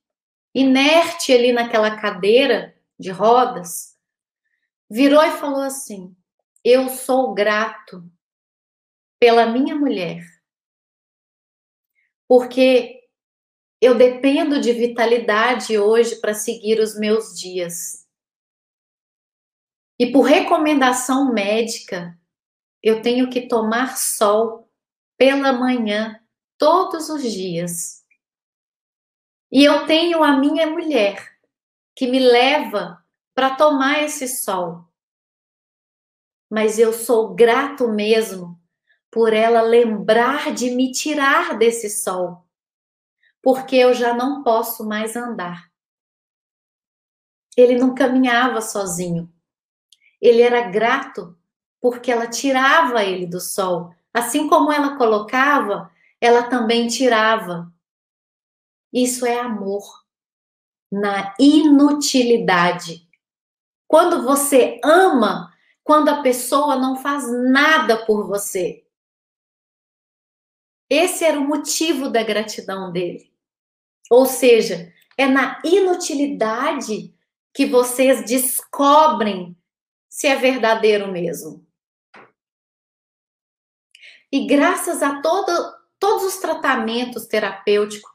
inerte 0.54 1.32
ali 1.32 1.52
naquela 1.52 2.00
cadeira 2.00 2.74
de 2.98 3.10
rodas, 3.10 3.96
virou 4.90 5.22
e 5.22 5.32
falou 5.32 5.62
assim: 5.62 6.16
Eu 6.64 6.88
sou 6.88 7.34
grato 7.34 8.10
pela 9.20 9.46
minha 9.46 9.76
mulher, 9.76 10.24
porque 12.26 13.03
eu 13.84 13.94
dependo 13.94 14.58
de 14.60 14.72
vitalidade 14.72 15.78
hoje 15.78 16.16
para 16.16 16.32
seguir 16.32 16.80
os 16.80 16.98
meus 16.98 17.38
dias. 17.38 18.08
E 19.98 20.10
por 20.10 20.22
recomendação 20.22 21.32
médica, 21.32 22.18
eu 22.82 23.02
tenho 23.02 23.28
que 23.28 23.46
tomar 23.46 23.98
sol 23.98 24.70
pela 25.18 25.52
manhã 25.52 26.18
todos 26.56 27.10
os 27.10 27.22
dias. 27.22 28.02
E 29.52 29.62
eu 29.62 29.86
tenho 29.86 30.24
a 30.24 30.36
minha 30.38 30.66
mulher 30.66 31.36
que 31.94 32.06
me 32.06 32.18
leva 32.18 33.04
para 33.34 33.54
tomar 33.54 34.02
esse 34.02 34.26
sol. 34.26 34.84
Mas 36.50 36.78
eu 36.78 36.92
sou 36.92 37.34
grato 37.34 37.86
mesmo, 37.88 38.58
por 39.10 39.32
ela 39.32 39.60
lembrar 39.60 40.54
de 40.54 40.70
me 40.70 40.90
tirar 40.90 41.58
desse 41.58 41.90
sol, 41.90 42.43
porque 43.44 43.76
eu 43.76 43.92
já 43.92 44.14
não 44.14 44.42
posso 44.42 44.88
mais 44.88 45.14
andar. 45.14 45.70
Ele 47.54 47.76
não 47.76 47.94
caminhava 47.94 48.62
sozinho. 48.62 49.30
Ele 50.18 50.40
era 50.40 50.62
grato 50.62 51.38
porque 51.78 52.10
ela 52.10 52.26
tirava 52.26 53.04
ele 53.04 53.26
do 53.26 53.38
sol. 53.38 53.94
Assim 54.14 54.48
como 54.48 54.72
ela 54.72 54.96
colocava, 54.96 55.92
ela 56.18 56.44
também 56.44 56.88
tirava. 56.88 57.70
Isso 58.90 59.26
é 59.26 59.38
amor 59.38 59.84
na 60.90 61.34
inutilidade. 61.38 63.06
Quando 63.86 64.22
você 64.22 64.80
ama, 64.82 65.52
quando 65.82 66.08
a 66.08 66.22
pessoa 66.22 66.76
não 66.76 66.96
faz 66.96 67.30
nada 67.30 68.06
por 68.06 68.26
você. 68.26 68.86
Esse 70.88 71.26
era 71.26 71.38
o 71.38 71.46
motivo 71.46 72.08
da 72.08 72.22
gratidão 72.22 72.90
dele. 72.90 73.33
Ou 74.10 74.26
seja, 74.26 74.92
é 75.16 75.26
na 75.26 75.60
inutilidade 75.64 77.14
que 77.52 77.66
vocês 77.66 78.24
descobrem 78.24 79.56
se 80.08 80.26
é 80.26 80.36
verdadeiro 80.36 81.10
mesmo. 81.10 81.66
E 84.30 84.46
graças 84.46 85.02
a 85.02 85.20
todo, 85.22 85.74
todos 85.98 86.24
os 86.24 86.36
tratamentos 86.38 87.26
terapêuticos, 87.26 88.10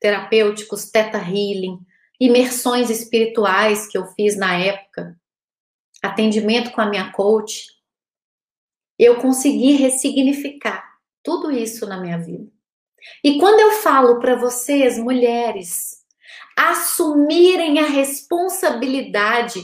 terapêuticos, 0.00 0.90
teta 0.90 1.18
healing, 1.18 1.78
imersões 2.18 2.88
espirituais 2.88 3.86
que 3.86 3.98
eu 3.98 4.06
fiz 4.06 4.36
na 4.36 4.56
época, 4.56 5.18
atendimento 6.02 6.70
com 6.72 6.80
a 6.80 6.86
minha 6.86 7.12
coach, 7.12 7.66
eu 8.98 9.20
consegui 9.20 9.72
ressignificar 9.72 10.98
tudo 11.22 11.50
isso 11.50 11.86
na 11.86 12.00
minha 12.00 12.18
vida. 12.18 12.50
E 13.24 13.38
quando 13.38 13.60
eu 13.60 13.72
falo 13.72 14.18
para 14.18 14.36
vocês, 14.36 14.98
mulheres, 14.98 16.00
assumirem 16.56 17.78
a 17.78 17.86
responsabilidade 17.86 19.60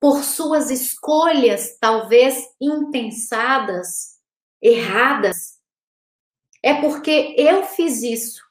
por 0.00 0.24
suas 0.24 0.70
escolhas, 0.70 1.76
talvez 1.78 2.48
impensadas, 2.60 4.18
erradas, 4.62 5.60
é 6.62 6.74
porque 6.80 7.34
eu 7.38 7.64
fiz 7.64 8.02
isso. 8.02 8.42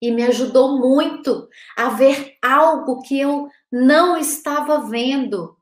E 0.00 0.10
me 0.10 0.22
ajudou 0.24 0.78
muito 0.78 1.48
a 1.76 1.90
ver 1.90 2.36
algo 2.42 3.00
que 3.02 3.18
eu 3.18 3.48
não 3.70 4.16
estava 4.16 4.80
vendo, 4.80 5.56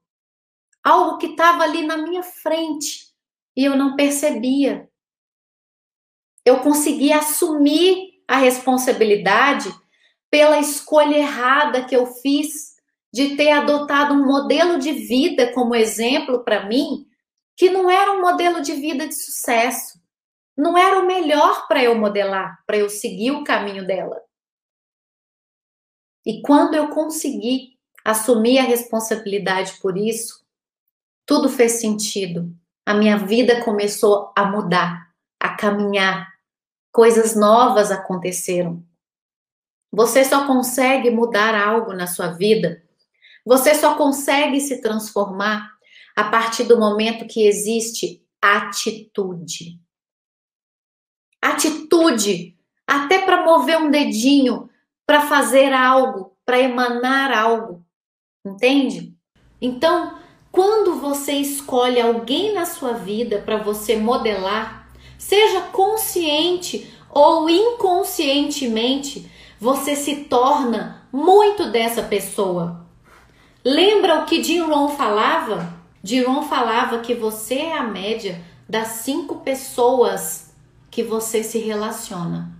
algo 0.82 1.18
que 1.18 1.26
estava 1.26 1.62
ali 1.62 1.86
na 1.86 1.96
minha 1.96 2.22
frente 2.22 3.12
e 3.56 3.64
eu 3.64 3.76
não 3.76 3.94
percebia. 3.94 4.90
Eu 6.44 6.60
consegui 6.60 7.12
assumir 7.12 8.22
a 8.26 8.36
responsabilidade 8.36 9.72
pela 10.30 10.58
escolha 10.58 11.16
errada 11.16 11.84
que 11.84 11.94
eu 11.94 12.06
fiz 12.06 12.72
de 13.12 13.36
ter 13.36 13.50
adotado 13.50 14.14
um 14.14 14.24
modelo 14.24 14.78
de 14.78 14.92
vida 14.92 15.52
como 15.52 15.74
exemplo 15.74 16.42
para 16.42 16.66
mim, 16.66 17.06
que 17.56 17.68
não 17.68 17.90
era 17.90 18.12
um 18.12 18.22
modelo 18.22 18.62
de 18.62 18.72
vida 18.72 19.06
de 19.06 19.14
sucesso. 19.14 20.00
Não 20.56 20.76
era 20.76 20.98
o 20.98 21.06
melhor 21.06 21.66
para 21.68 21.82
eu 21.82 21.94
modelar, 21.94 22.62
para 22.66 22.78
eu 22.78 22.88
seguir 22.88 23.32
o 23.32 23.44
caminho 23.44 23.86
dela. 23.86 24.20
E 26.24 26.40
quando 26.40 26.74
eu 26.74 26.88
consegui 26.88 27.78
assumir 28.04 28.58
a 28.58 28.62
responsabilidade 28.62 29.78
por 29.80 29.96
isso, 29.96 30.44
tudo 31.26 31.48
fez 31.48 31.72
sentido. 31.72 32.54
A 32.86 32.94
minha 32.94 33.16
vida 33.16 33.62
começou 33.62 34.32
a 34.36 34.44
mudar, 34.44 35.12
a 35.38 35.56
caminhar. 35.56 36.31
Coisas 36.92 37.34
novas 37.34 37.90
aconteceram. 37.90 38.84
Você 39.90 40.24
só 40.24 40.46
consegue 40.46 41.10
mudar 41.10 41.54
algo 41.54 41.92
na 41.92 42.06
sua 42.06 42.28
vida, 42.28 42.82
você 43.44 43.74
só 43.74 43.96
consegue 43.96 44.60
se 44.60 44.80
transformar 44.80 45.72
a 46.14 46.24
partir 46.24 46.64
do 46.64 46.78
momento 46.78 47.26
que 47.26 47.46
existe 47.46 48.24
atitude. 48.40 49.80
Atitude, 51.40 52.56
até 52.86 53.22
para 53.22 53.44
mover 53.44 53.78
um 53.78 53.90
dedinho, 53.90 54.70
para 55.06 55.22
fazer 55.22 55.72
algo, 55.72 56.36
para 56.44 56.60
emanar 56.60 57.32
algo. 57.32 57.84
Entende? 58.44 59.16
Então, 59.60 60.18
quando 60.50 60.96
você 60.96 61.32
escolhe 61.32 62.00
alguém 62.00 62.52
na 62.52 62.64
sua 62.64 62.92
vida 62.92 63.40
para 63.40 63.56
você 63.56 63.96
modelar, 63.96 64.81
seja 65.22 65.60
consciente 65.60 66.92
ou 67.08 67.48
inconscientemente, 67.48 69.30
você 69.58 69.94
se 69.94 70.24
torna 70.24 71.06
muito 71.12 71.70
dessa 71.70 72.02
pessoa. 72.02 72.84
Lembra 73.64 74.20
o 74.20 74.26
que 74.26 74.42
Jim 74.42 74.62
Rohn 74.62 74.88
falava? 74.88 75.74
Jim 76.02 76.24
Rohn 76.24 76.42
falava 76.42 76.98
que 76.98 77.14
você 77.14 77.54
é 77.54 77.78
a 77.78 77.84
média 77.84 78.42
das 78.68 78.88
cinco 79.04 79.36
pessoas 79.36 80.52
que 80.90 81.04
você 81.04 81.44
se 81.44 81.58
relaciona. 81.58 82.58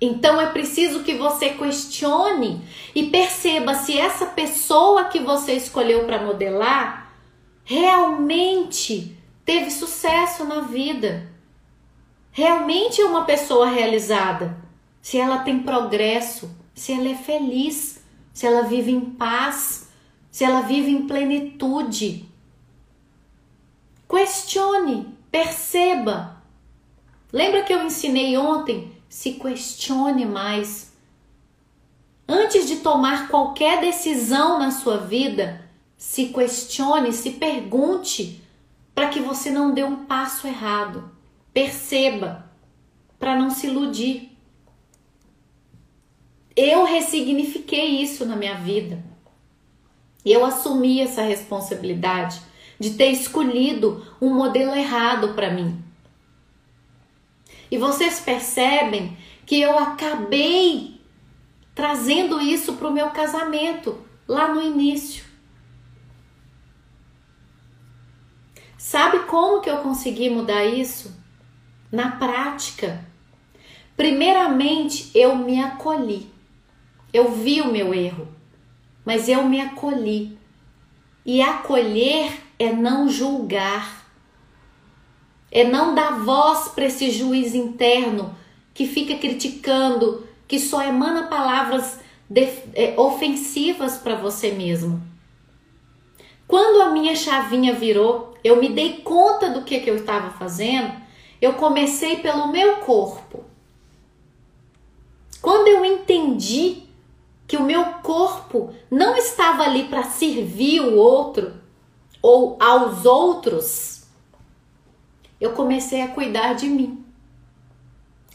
Então 0.00 0.40
é 0.40 0.46
preciso 0.46 1.04
que 1.04 1.14
você 1.14 1.50
questione 1.50 2.64
e 2.92 3.04
perceba 3.04 3.74
se 3.74 3.96
essa 3.96 4.26
pessoa 4.26 5.04
que 5.04 5.20
você 5.20 5.52
escolheu 5.52 6.04
para 6.04 6.22
modelar 6.22 7.14
realmente 7.64 9.16
teve 9.44 9.70
sucesso 9.70 10.44
na 10.44 10.62
vida. 10.62 11.33
Realmente 12.36 13.00
é 13.00 13.04
uma 13.04 13.24
pessoa 13.24 13.68
realizada 13.68 14.58
se 15.00 15.16
ela 15.16 15.38
tem 15.38 15.62
progresso, 15.62 16.50
se 16.74 16.92
ela 16.92 17.10
é 17.10 17.14
feliz, 17.14 18.02
se 18.32 18.44
ela 18.44 18.62
vive 18.62 18.90
em 18.90 19.02
paz, 19.02 19.88
se 20.32 20.42
ela 20.42 20.62
vive 20.62 20.90
em 20.90 21.06
plenitude. 21.06 22.28
Questione, 24.08 25.16
perceba. 25.30 26.42
Lembra 27.32 27.62
que 27.62 27.72
eu 27.72 27.86
ensinei 27.86 28.36
ontem? 28.36 28.90
Se 29.08 29.34
questione 29.34 30.26
mais. 30.26 30.92
Antes 32.28 32.66
de 32.66 32.78
tomar 32.78 33.28
qualquer 33.28 33.80
decisão 33.80 34.58
na 34.58 34.72
sua 34.72 34.96
vida, 34.96 35.64
se 35.96 36.30
questione, 36.30 37.12
se 37.12 37.30
pergunte 37.30 38.42
para 38.92 39.08
que 39.08 39.20
você 39.20 39.52
não 39.52 39.72
dê 39.72 39.84
um 39.84 40.04
passo 40.04 40.48
errado. 40.48 41.13
Perceba, 41.54 42.50
para 43.18 43.34
não 43.34 43.48
se 43.48 43.68
iludir 43.68 44.34
eu 46.56 46.84
ressignifiquei 46.84 48.00
isso 48.00 48.24
na 48.24 48.36
minha 48.36 48.54
vida. 48.54 49.02
Eu 50.24 50.44
assumi 50.44 51.00
essa 51.00 51.22
responsabilidade 51.22 52.40
de 52.78 52.90
ter 52.90 53.10
escolhido 53.10 54.06
um 54.20 54.32
modelo 54.32 54.74
errado 54.74 55.34
para 55.34 55.50
mim. 55.50 55.82
E 57.70 57.76
vocês 57.76 58.20
percebem 58.20 59.16
que 59.44 59.60
eu 59.60 59.76
acabei 59.78 61.00
trazendo 61.74 62.40
isso 62.40 62.74
para 62.74 62.88
o 62.88 62.92
meu 62.92 63.10
casamento 63.10 64.00
lá 64.28 64.54
no 64.54 64.62
início. 64.62 65.24
Sabe 68.78 69.20
como 69.20 69.60
que 69.60 69.68
eu 69.68 69.78
consegui 69.78 70.30
mudar 70.30 70.64
isso? 70.64 71.23
Na 71.94 72.10
prática. 72.10 73.06
Primeiramente, 73.96 75.12
eu 75.14 75.36
me 75.36 75.62
acolhi. 75.62 76.28
Eu 77.12 77.30
vi 77.30 77.60
o 77.60 77.70
meu 77.70 77.94
erro, 77.94 78.26
mas 79.04 79.28
eu 79.28 79.44
me 79.44 79.60
acolhi. 79.60 80.36
E 81.24 81.40
acolher 81.40 82.32
é 82.58 82.72
não 82.72 83.08
julgar, 83.08 84.08
é 85.52 85.62
não 85.62 85.94
dar 85.94 86.24
voz 86.24 86.70
para 86.70 86.86
esse 86.86 87.12
juiz 87.12 87.54
interno 87.54 88.36
que 88.74 88.88
fica 88.88 89.16
criticando, 89.16 90.26
que 90.48 90.58
só 90.58 90.82
emana 90.82 91.28
palavras 91.28 92.00
é, 92.74 92.94
ofensivas 92.96 93.98
para 93.98 94.16
você 94.16 94.50
mesmo. 94.50 95.00
Quando 96.48 96.82
a 96.82 96.90
minha 96.90 97.14
chavinha 97.14 97.72
virou, 97.72 98.36
eu 98.42 98.60
me 98.60 98.68
dei 98.68 98.94
conta 99.04 99.48
do 99.48 99.62
que, 99.62 99.78
que 99.78 99.88
eu 99.88 99.96
estava 99.96 100.30
fazendo, 100.30 101.03
eu 101.44 101.52
comecei 101.52 102.20
pelo 102.20 102.48
meu 102.48 102.78
corpo. 102.78 103.44
Quando 105.42 105.68
eu 105.68 105.84
entendi 105.84 106.84
que 107.46 107.58
o 107.58 107.62
meu 107.62 107.84
corpo 108.02 108.72
não 108.90 109.14
estava 109.14 109.64
ali 109.64 109.84
para 109.84 110.04
servir 110.04 110.80
o 110.80 110.96
outro 110.96 111.52
ou 112.22 112.56
aos 112.58 113.04
outros, 113.04 114.06
eu 115.38 115.52
comecei 115.52 116.00
a 116.00 116.08
cuidar 116.08 116.54
de 116.54 116.66
mim. 116.66 117.04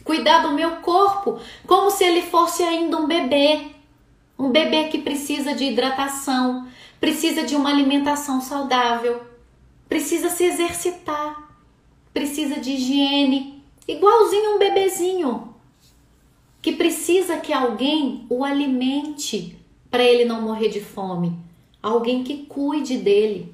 Cuidar 0.04 0.42
do 0.42 0.52
meu 0.52 0.76
corpo 0.76 1.40
como 1.66 1.90
se 1.90 2.04
ele 2.04 2.22
fosse 2.22 2.62
ainda 2.62 2.96
um 2.96 3.08
bebê. 3.08 3.72
Um 4.38 4.50
bebê 4.50 4.84
que 4.84 4.98
precisa 4.98 5.52
de 5.52 5.64
hidratação, 5.64 6.68
precisa 7.00 7.42
de 7.42 7.56
uma 7.56 7.70
alimentação 7.70 8.40
saudável, 8.40 9.20
precisa 9.88 10.30
se 10.30 10.44
exercitar. 10.44 11.49
Precisa 12.12 12.60
de 12.60 12.72
higiene, 12.72 13.62
igualzinho 13.86 14.56
um 14.56 14.58
bebezinho. 14.58 15.54
Que 16.62 16.72
precisa 16.72 17.38
que 17.38 17.52
alguém 17.52 18.26
o 18.28 18.44
alimente 18.44 19.58
para 19.90 20.04
ele 20.04 20.24
não 20.24 20.42
morrer 20.42 20.68
de 20.68 20.80
fome, 20.80 21.36
alguém 21.82 22.22
que 22.22 22.44
cuide 22.44 22.98
dele, 22.98 23.52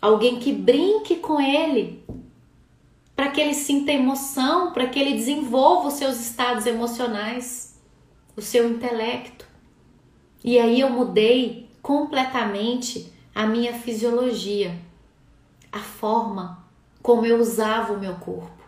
alguém 0.00 0.38
que 0.38 0.52
brinque 0.52 1.16
com 1.16 1.40
ele, 1.40 2.02
para 3.14 3.30
que 3.30 3.40
ele 3.40 3.54
sinta 3.54 3.92
emoção, 3.92 4.72
para 4.72 4.88
que 4.88 4.98
ele 4.98 5.12
desenvolva 5.12 5.88
os 5.88 5.94
seus 5.94 6.18
estados 6.18 6.66
emocionais, 6.66 7.78
o 8.34 8.40
seu 8.40 8.68
intelecto. 8.68 9.46
E 10.42 10.58
aí 10.58 10.80
eu 10.80 10.88
mudei 10.88 11.68
completamente 11.82 13.12
a 13.34 13.46
minha 13.46 13.74
fisiologia, 13.74 14.74
a 15.72 15.78
forma 15.78 16.64
como 17.02 17.24
eu 17.24 17.38
usava 17.38 17.92
o 17.92 17.98
meu 17.98 18.14
corpo, 18.14 18.62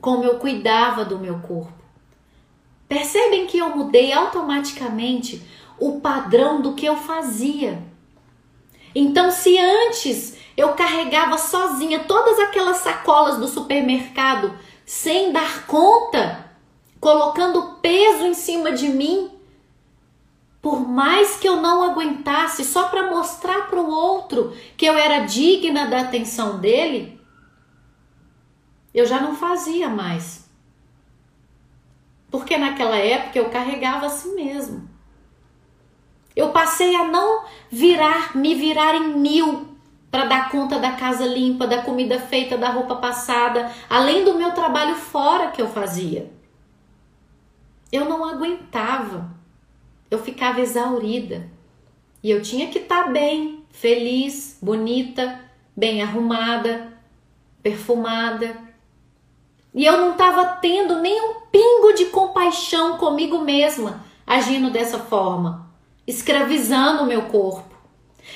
como 0.00 0.24
eu 0.24 0.38
cuidava 0.38 1.04
do 1.04 1.18
meu 1.18 1.38
corpo. 1.40 1.72
Percebem 2.88 3.46
que 3.46 3.58
eu 3.58 3.76
mudei 3.76 4.12
automaticamente 4.12 5.42
o 5.78 6.00
padrão 6.00 6.60
do 6.60 6.74
que 6.74 6.86
eu 6.86 6.96
fazia. 6.96 7.82
Então, 8.94 9.30
se 9.30 9.58
antes 9.58 10.36
eu 10.56 10.72
carregava 10.72 11.38
sozinha 11.38 12.00
todas 12.00 12.38
aquelas 12.38 12.78
sacolas 12.78 13.38
do 13.38 13.46
supermercado 13.46 14.58
sem 14.84 15.32
dar 15.32 15.66
conta, 15.66 16.50
colocando 16.98 17.76
peso 17.80 18.24
em 18.24 18.34
cima 18.34 18.72
de 18.72 18.88
mim, 18.88 19.37
por 20.60 20.88
mais 20.88 21.36
que 21.36 21.48
eu 21.48 21.56
não 21.56 21.82
aguentasse, 21.82 22.64
só 22.64 22.88
para 22.88 23.10
mostrar 23.10 23.68
para 23.68 23.80
o 23.80 23.90
outro 23.90 24.52
que 24.76 24.86
eu 24.86 24.94
era 24.94 25.24
digna 25.24 25.86
da 25.86 26.00
atenção 26.00 26.58
dele, 26.58 27.20
eu 28.92 29.06
já 29.06 29.20
não 29.20 29.36
fazia 29.36 29.88
mais. 29.88 30.48
Porque 32.30 32.56
naquela 32.58 32.96
época 32.96 33.38
eu 33.38 33.50
carregava 33.50 34.06
assim 34.06 34.34
mesmo. 34.34 34.88
Eu 36.34 36.50
passei 36.50 36.94
a 36.94 37.04
não 37.04 37.44
virar, 37.70 38.36
me 38.36 38.54
virar 38.54 38.94
em 38.94 39.16
mil 39.16 39.68
para 40.10 40.24
dar 40.24 40.50
conta 40.50 40.78
da 40.78 40.92
casa 40.92 41.26
limpa, 41.26 41.66
da 41.66 41.82
comida 41.82 42.18
feita, 42.18 42.56
da 42.56 42.70
roupa 42.70 42.96
passada, 42.96 43.70
além 43.88 44.24
do 44.24 44.34
meu 44.34 44.52
trabalho 44.52 44.94
fora 44.94 45.50
que 45.50 45.60
eu 45.60 45.68
fazia. 45.68 46.32
Eu 47.90 48.04
não 48.04 48.24
aguentava. 48.24 49.37
Eu 50.10 50.18
ficava 50.18 50.60
exaurida. 50.60 51.50
E 52.22 52.30
eu 52.30 52.42
tinha 52.42 52.68
que 52.68 52.78
estar 52.78 53.04
tá 53.04 53.10
bem, 53.10 53.64
feliz, 53.70 54.58
bonita, 54.60 55.40
bem 55.76 56.02
arrumada, 56.02 56.98
perfumada. 57.62 58.56
E 59.72 59.84
eu 59.84 59.96
não 59.98 60.12
estava 60.12 60.44
tendo 60.56 61.00
nem 61.00 61.20
um 61.20 61.40
pingo 61.52 61.92
de 61.92 62.06
compaixão 62.06 62.96
comigo 62.98 63.38
mesma, 63.38 64.04
agindo 64.26 64.70
dessa 64.70 64.98
forma, 64.98 65.70
escravizando 66.06 67.02
o 67.02 67.06
meu 67.06 67.22
corpo. 67.22 67.76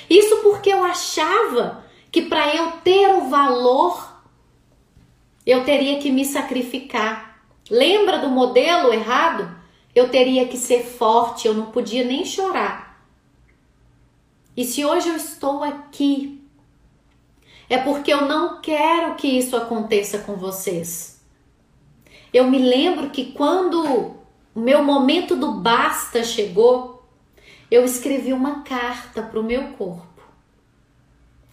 Isso 0.09 0.37
porque 0.37 0.69
eu 0.69 0.83
achava 0.83 1.83
que 2.11 2.21
para 2.21 2.55
eu 2.55 2.71
ter 2.83 3.09
o 3.15 3.29
valor, 3.29 4.21
eu 5.45 5.63
teria 5.65 5.99
que 5.99 6.11
me 6.11 6.23
sacrificar. 6.23 7.41
Lembra 7.69 8.19
do 8.19 8.29
modelo 8.29 8.93
errado? 8.93 9.62
Eu 9.95 10.09
teria 10.09 10.47
que 10.47 10.57
ser 10.57 10.83
forte, 10.83 11.47
eu 11.47 11.53
não 11.53 11.67
podia 11.67 12.03
nem 12.03 12.25
chorar. 12.25 13.05
E 14.55 14.63
se 14.65 14.85
hoje 14.85 15.09
eu 15.09 15.15
estou 15.15 15.63
aqui, 15.63 16.41
é 17.69 17.77
porque 17.77 18.13
eu 18.13 18.25
não 18.25 18.61
quero 18.61 19.15
que 19.15 19.27
isso 19.27 19.55
aconteça 19.55 20.19
com 20.19 20.35
vocês. 20.35 21.21
Eu 22.31 22.49
me 22.49 22.57
lembro 22.57 23.09
que 23.09 23.31
quando 23.31 24.15
o 24.55 24.59
meu 24.59 24.83
momento 24.83 25.35
do 25.35 25.53
basta 25.53 26.23
chegou, 26.23 27.03
eu 27.69 27.83
escrevi 27.83 28.33
uma 28.33 28.61
carta 28.61 29.21
para 29.21 29.39
o 29.39 29.43
meu 29.43 29.69
corpo. 29.73 30.21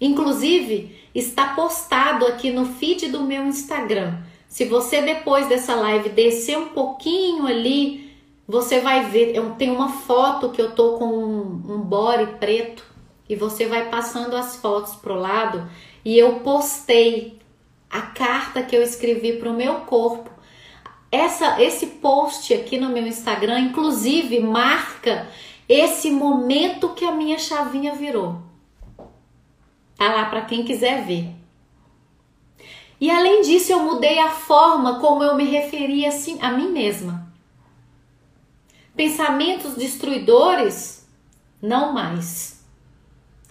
Inclusive, 0.01 0.99
está 1.15 1.55
postado 1.55 2.27
aqui 2.27 2.51
no 2.51 2.67
feed 2.67 3.09
do 3.09 3.23
meu 3.23 3.47
Instagram. 3.47 4.23
Se 4.49 4.65
você 4.65 5.01
depois 5.01 5.49
dessa 5.49 5.75
live 5.75 6.09
descer 6.11 6.59
um 6.59 6.69
pouquinho 6.69 7.47
ali, 7.47 8.10
você 8.51 8.81
vai 8.81 9.05
ver. 9.05 9.35
Eu 9.35 9.51
tenho 9.53 9.75
uma 9.75 9.89
foto 9.89 10.51
que 10.51 10.61
eu 10.61 10.73
tô 10.73 10.99
com 10.99 11.07
um, 11.07 11.75
um 11.75 11.81
body 11.81 12.39
preto 12.39 12.85
e 13.29 13.37
você 13.37 13.67
vai 13.67 13.89
passando 13.89 14.37
as 14.37 14.57
fotos 14.57 14.97
pro 14.97 15.15
lado 15.15 15.71
e 16.05 16.19
eu 16.19 16.41
postei 16.41 17.39
a 17.89 18.03
carta 18.03 18.63
que 18.63 18.77
eu 18.77 18.83
escrevi 18.83 19.35
para 19.35 19.51
o 19.51 19.55
meu 19.55 19.77
corpo. 19.81 20.29
Essa, 21.13 21.61
esse 21.63 21.87
post 21.87 22.53
aqui 22.53 22.79
no 22.79 22.89
meu 22.89 23.07
Instagram, 23.07 23.61
inclusive, 23.61 24.41
marca 24.41 25.29
esse 25.69 26.11
momento 26.11 26.91
que 26.91 27.05
a 27.05 27.13
minha 27.13 27.39
chavinha 27.39 27.95
virou. 27.95 28.43
Tá 29.97 30.13
lá 30.13 30.25
para 30.27 30.43
quem 30.43 30.65
quiser 30.65 31.05
ver. 31.05 31.29
E 33.01 33.11
além 33.11 33.43
disso, 33.43 33.73
eu 33.73 33.81
mudei 33.81 34.19
a 34.19 34.31
forma 34.31 34.99
como 35.01 35.23
eu 35.23 35.37
me 35.37 35.45
referia 35.45 36.09
assim 36.09 36.39
a 36.41 36.51
mim 36.53 36.71
mesma. 36.71 37.30
Pensamentos 39.01 39.77
destruidores, 39.77 41.09
não 41.63 41.95
mais. 41.95 42.63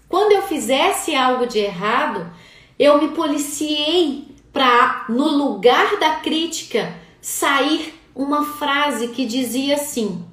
Quando 0.08 0.32
eu 0.32 0.44
fizesse 0.44 1.16
algo 1.16 1.48
de 1.48 1.58
errado, 1.58 2.32
eu 2.78 3.02
me 3.02 3.16
policiei 3.16 4.28
para, 4.54 5.06
no 5.10 5.28
lugar 5.28 5.98
da 5.98 6.18
crítica, 6.18 6.96
sair 7.20 8.00
uma 8.14 8.46
frase 8.46 9.08
que 9.08 9.26
dizia 9.26 9.74
assim: 9.74 10.24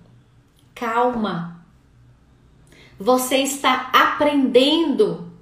calma, 0.74 1.64
você 2.98 3.38
está 3.38 3.88
aprendendo. 3.94 5.32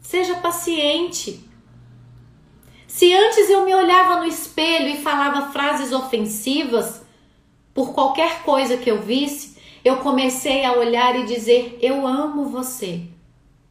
Seja 0.00 0.36
paciente. 0.36 1.46
Se 2.86 3.14
antes 3.14 3.50
eu 3.50 3.66
me 3.66 3.74
olhava 3.74 4.16
no 4.16 4.24
espelho 4.24 4.88
e 4.88 5.02
falava 5.02 5.52
frases 5.52 5.92
ofensivas 5.92 6.99
por 7.74 7.92
qualquer 7.92 8.42
coisa 8.42 8.76
que 8.76 8.90
eu 8.90 9.00
visse, 9.00 9.58
eu 9.84 9.98
comecei 9.98 10.64
a 10.64 10.72
olhar 10.72 11.16
e 11.16 11.26
dizer: 11.26 11.78
Eu 11.80 12.06
amo 12.06 12.46
você. 12.46 13.04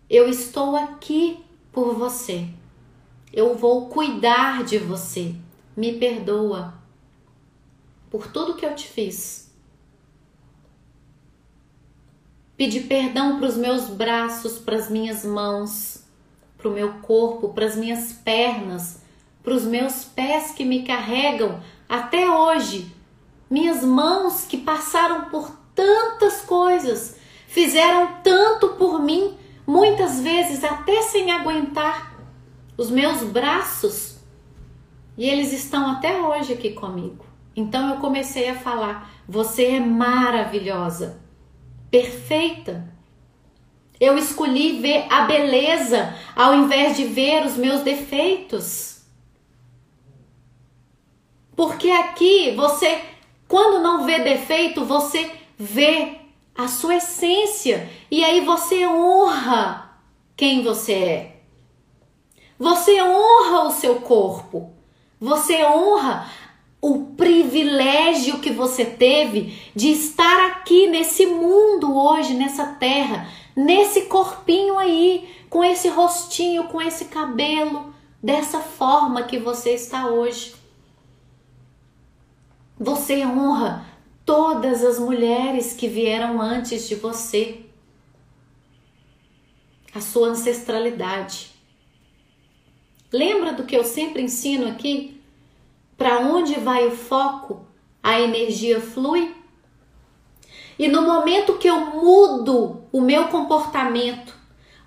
Eu 0.10 0.28
estou 0.28 0.76
aqui 0.76 1.40
por 1.72 1.94
você. 1.94 2.48
Eu 3.32 3.56
vou 3.56 3.88
cuidar 3.88 4.64
de 4.64 4.78
você. 4.78 5.36
Me 5.78 5.94
perdoa 5.94 6.74
por 8.10 8.28
tudo 8.28 8.56
que 8.56 8.66
eu 8.66 8.76
te 8.76 8.88
fiz. 8.88 9.54
Pedir 12.58 12.88
perdão 12.88 13.38
para 13.38 13.48
os 13.48 13.56
meus 13.56 13.88
braços, 13.88 14.58
para 14.58 14.76
as 14.76 14.90
minhas 14.90 15.24
mãos, 15.24 16.04
para 16.58 16.68
o 16.68 16.74
meu 16.74 16.96
corpo, 16.96 17.50
para 17.50 17.66
as 17.66 17.76
minhas 17.76 18.12
pernas, 18.12 19.02
para 19.42 19.54
os 19.54 19.64
meus 19.64 20.04
pés 20.04 20.52
que 20.52 20.66
me 20.66 20.84
carregam 20.84 21.62
até 21.88 22.30
hoje. 22.30 22.94
Minhas 23.50 23.84
mãos 23.84 24.46
que 24.46 24.58
passaram 24.58 25.30
por 25.30 25.52
tantas 25.74 26.42
coisas, 26.42 27.18
fizeram 27.48 28.18
tanto 28.24 28.70
por 28.70 29.02
mim, 29.02 29.38
muitas 29.66 30.20
vezes 30.20 30.64
até 30.64 31.02
sem 31.02 31.32
aguentar. 31.32 32.18
Os 32.78 32.90
meus 32.90 33.24
braços, 33.24 34.20
e 35.18 35.30
eles 35.30 35.52
estão 35.52 35.92
até 35.92 36.22
hoje 36.22 36.54
aqui 36.54 36.72
comigo. 36.72 37.26
Então 37.56 37.90
eu 37.90 38.00
comecei 38.00 38.50
a 38.50 38.56
falar: 38.56 39.12
você 39.28 39.66
é 39.66 39.80
maravilhosa 39.80 41.20
perfeita. 41.92 42.88
Eu 44.00 44.18
escolhi 44.18 44.80
ver 44.80 45.08
a 45.12 45.26
beleza 45.26 46.16
ao 46.36 46.54
invés 46.54 46.96
de 46.96 47.04
ver 47.04 47.46
os 47.46 47.58
meus 47.58 47.82
defeitos. 47.82 49.02
Porque 51.54 51.90
aqui 51.92 52.56
você, 52.56 53.02
quando 53.50 53.81
não 53.81 54.06
vê 54.06 54.19
defeito, 54.19 54.85
você 54.85 55.31
vê 55.58 56.19
a 56.56 56.67
sua 56.67 56.97
essência 56.97 57.89
e 58.12 58.23
aí 58.23 58.41
você 58.41 58.85
honra 58.85 60.00
quem 60.37 60.63
você 60.63 60.93
é. 60.93 61.35
Você 62.60 63.02
honra 63.02 63.63
o 63.63 63.71
seu 63.71 64.02
corpo. 64.02 64.71
Você 65.19 65.65
honra 65.65 66.29
o 66.79 67.06
privilégio 67.17 68.37
que 68.37 68.52
você 68.52 68.85
teve 68.85 69.60
de 69.75 69.89
estar 69.93 70.50
aqui 70.50 70.85
nesse 70.85 71.25
mundo 71.25 71.97
hoje, 71.97 72.35
nessa 72.35 72.67
terra, 72.67 73.27
nesse 73.56 74.02
corpinho 74.04 74.77
aí, 74.77 75.27
com 75.50 75.63
esse 75.63 75.87
rostinho, 75.89 76.65
com 76.65 76.79
esse 76.79 77.06
cabelo, 77.06 77.91
dessa 78.21 78.60
forma 78.60 79.23
que 79.23 79.39
você 79.39 79.71
está 79.71 80.06
hoje. 80.06 80.59
Você 82.80 83.25
honra 83.25 83.86
todas 84.25 84.86
as 84.86 84.98
mulheres 84.98 85.73
que 85.73 85.88
vieram 85.88 86.42
antes 86.42 86.88
de 86.88 86.96
você, 86.96 87.65
a 89.94 90.00
sua 90.00 90.30
ancestralidade. 90.30 91.52
Lembra 93.12 93.52
do 93.52 93.65
que 93.65 93.75
eu 93.75 93.84
sempre 93.84 94.21
ensino 94.21 94.67
aqui? 94.67 95.19
Para 95.98 96.19
onde 96.19 96.58
vai 96.58 96.88
o 96.88 96.92
foco, 96.92 97.65
a 98.02 98.21
energia 98.21 98.80
flui. 98.80 99.36
E 100.77 100.88
no 100.88 101.02
momento 101.02 101.58
que 101.58 101.67
eu 101.67 101.82
mudo 101.82 102.84
o 102.94 103.02
meu 103.02 103.27
comportamento, 103.27 104.34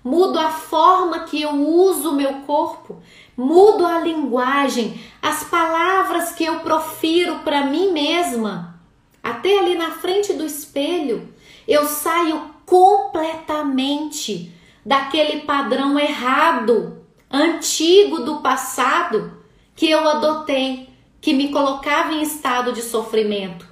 mudo 0.03 0.39
a 0.39 0.49
forma 0.49 1.25
que 1.25 1.41
eu 1.41 1.51
uso 1.51 2.09
o 2.09 2.15
meu 2.15 2.41
corpo, 2.41 3.03
mudo 3.35 3.85
a 3.85 3.99
linguagem, 3.99 4.99
as 5.21 5.43
palavras 5.43 6.31
que 6.31 6.43
eu 6.43 6.59
profiro 6.59 7.39
para 7.39 7.65
mim 7.65 7.91
mesma, 7.91 8.79
até 9.21 9.59
ali 9.59 9.75
na 9.75 9.91
frente 9.91 10.33
do 10.33 10.45
espelho, 10.45 11.33
eu 11.67 11.85
saio 11.85 12.53
completamente 12.65 14.51
daquele 14.85 15.41
padrão 15.41 15.97
errado, 15.97 17.01
antigo 17.31 18.19
do 18.19 18.41
passado 18.41 19.37
que 19.75 19.89
eu 19.89 20.07
adotei, 20.07 20.89
que 21.19 21.33
me 21.33 21.49
colocava 21.49 22.13
em 22.13 22.21
estado 22.21 22.73
de 22.73 22.81
sofrimento, 22.81 23.67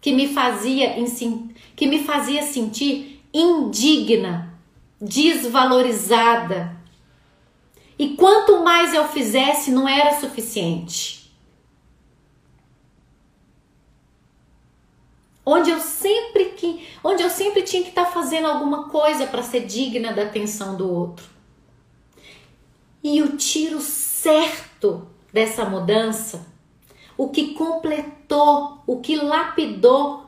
que 0.00 0.12
me 0.12 0.28
fazia 0.28 0.94
que 1.74 1.86
me 1.86 2.04
fazia 2.04 2.42
sentir 2.42 3.24
indigna, 3.32 4.54
desvalorizada. 5.00 6.79
E 8.00 8.16
quanto 8.16 8.64
mais 8.64 8.94
eu 8.94 9.06
fizesse, 9.08 9.70
não 9.70 9.86
era 9.86 10.18
suficiente. 10.18 11.20
onde 15.44 15.70
eu 15.70 15.80
sempre 15.80 16.44
que, 16.50 16.86
onde 17.02 17.22
eu 17.22 17.30
sempre 17.30 17.62
tinha 17.62 17.82
que 17.82 17.88
estar 17.88 18.04
tá 18.04 18.10
fazendo 18.12 18.46
alguma 18.46 18.88
coisa 18.88 19.26
para 19.26 19.42
ser 19.42 19.66
digna 19.66 20.12
da 20.12 20.22
atenção 20.22 20.76
do 20.76 20.88
outro. 20.88 21.26
E 23.02 23.20
o 23.20 23.36
tiro 23.36 23.80
certo 23.80 25.08
dessa 25.32 25.64
mudança, 25.64 26.46
o 27.16 27.30
que 27.30 27.54
completou, 27.54 28.78
o 28.86 29.00
que 29.00 29.16
lapidou, 29.16 30.26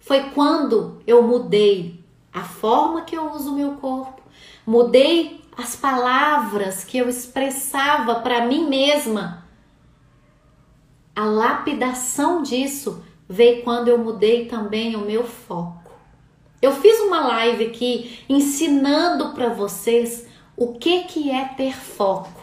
foi 0.00 0.30
quando 0.30 1.00
eu 1.06 1.22
mudei 1.22 2.00
a 2.32 2.42
forma 2.42 3.02
que 3.02 3.16
eu 3.16 3.30
uso 3.32 3.52
o 3.52 3.56
meu 3.56 3.76
corpo, 3.76 4.22
mudei 4.66 5.43
as 5.56 5.76
palavras 5.76 6.84
que 6.84 6.98
eu 6.98 7.08
expressava 7.08 8.16
para 8.16 8.46
mim 8.46 8.68
mesma. 8.68 9.44
A 11.14 11.24
lapidação 11.24 12.42
disso 12.42 13.04
veio 13.28 13.62
quando 13.62 13.88
eu 13.88 13.98
mudei 13.98 14.46
também 14.46 14.96
o 14.96 15.00
meu 15.00 15.24
foco. 15.24 15.92
Eu 16.60 16.72
fiz 16.72 16.98
uma 17.00 17.20
live 17.20 17.66
aqui 17.66 18.24
ensinando 18.28 19.30
para 19.30 19.50
vocês 19.50 20.26
o 20.56 20.74
que 20.74 21.04
que 21.04 21.30
é 21.30 21.44
ter 21.44 21.76
foco. 21.76 22.42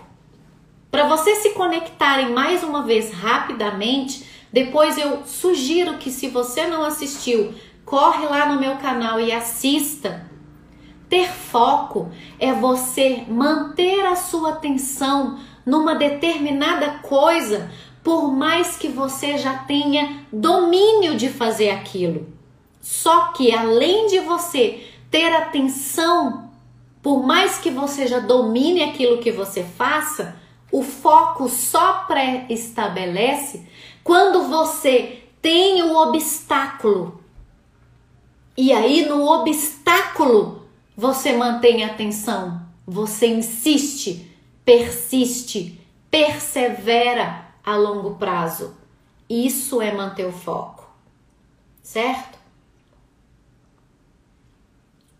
Para 0.90 1.08
vocês 1.08 1.40
se 1.40 1.52
conectarem 1.52 2.32
mais 2.32 2.64
uma 2.64 2.84
vez 2.84 3.12
rapidamente, 3.12 4.26
depois 4.52 4.98
eu 4.98 5.26
sugiro 5.26 5.98
que 5.98 6.12
se 6.12 6.28
você 6.28 6.68
não 6.68 6.84
assistiu, 6.84 7.54
corre 7.86 8.26
lá 8.26 8.46
no 8.46 8.60
meu 8.60 8.76
canal 8.78 9.20
e 9.20 9.32
assista. 9.32 10.30
Ter 11.12 11.28
foco 11.30 12.10
é 12.40 12.54
você 12.54 13.26
manter 13.28 14.06
a 14.06 14.16
sua 14.16 14.52
atenção 14.52 15.38
numa 15.66 15.94
determinada 15.94 17.00
coisa 17.00 17.70
por 18.02 18.32
mais 18.32 18.78
que 18.78 18.88
você 18.88 19.38
já 19.38 19.58
tenha 19.58 20.26
domínio 20.32 21.18
de 21.18 21.28
fazer 21.28 21.70
aquilo. 21.70 22.30
Só 22.80 23.34
que 23.34 23.54
além 23.54 24.08
de 24.08 24.22
você 24.22 24.88
ter 25.12 25.36
atenção, 25.36 26.50
por 27.04 27.28
mais 27.28 27.58
que 27.58 27.70
você 27.70 28.08
já 28.08 28.20
domine 28.20 28.82
aquilo 28.82 29.18
que 29.18 29.34
você 29.34 29.66
faça, 29.66 30.38
o 30.72 30.82
foco 30.82 31.50
só 31.50 32.06
pré-estabelece 32.08 33.68
quando 34.02 34.44
você 34.44 35.26
tem 35.42 35.84
o 35.84 35.94
obstáculo. 35.94 37.22
E 38.56 38.72
aí 38.72 39.06
no 39.06 39.28
obstáculo 39.28 40.61
você 40.96 41.34
mantém 41.34 41.84
a 41.84 41.88
atenção, 41.88 42.62
você 42.86 43.28
insiste, 43.28 44.30
persiste, 44.66 45.80
persevera 46.10 47.46
a 47.64 47.76
longo 47.76 48.16
prazo. 48.16 48.76
Isso 49.30 49.82
é 49.82 49.94
manter 49.94 50.26
o 50.26 50.32
foco, 50.32 50.90
certo? 51.82 52.38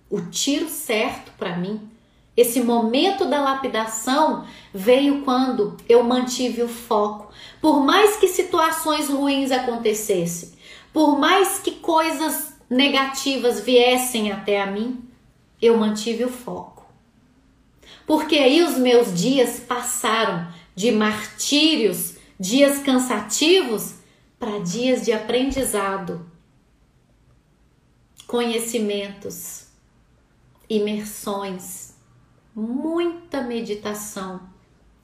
O 0.10 0.22
tiro 0.22 0.68
certo 0.68 1.32
para 1.38 1.56
mim, 1.56 1.90
esse 2.36 2.62
momento 2.62 3.26
da 3.26 3.40
lapidação 3.42 4.46
veio 4.74 5.22
quando 5.22 5.78
eu 5.88 6.04
mantive 6.04 6.64
o 6.64 6.68
foco. 6.68 7.32
Por 7.62 7.82
mais 7.82 8.18
que 8.18 8.28
situações 8.28 9.10
ruins 9.10 9.52
acontecessem, 9.52 10.52
por 10.92 11.18
mais 11.18 11.60
que 11.60 11.72
coisas 11.72 12.54
negativas 12.70 13.60
viessem 13.62 14.32
até 14.32 14.62
a 14.62 14.66
mim, 14.66 15.02
eu 15.62 15.78
mantive 15.78 16.26
o 16.26 16.30
foco. 16.30 16.86
Porque 18.08 18.38
aí 18.38 18.64
os 18.64 18.78
meus 18.78 19.14
dias 19.14 19.60
passaram 19.60 20.52
de 20.76 20.92
martírios 20.92 22.16
dias 22.40 22.80
cansativos 22.80 23.96
para 24.40 24.58
dias 24.58 25.06
de 25.06 25.12
aprendizado, 25.12 26.26
conhecimentos, 28.26 29.68
imersões, 30.68 31.94
muita 32.56 33.42
meditação, 33.44 34.42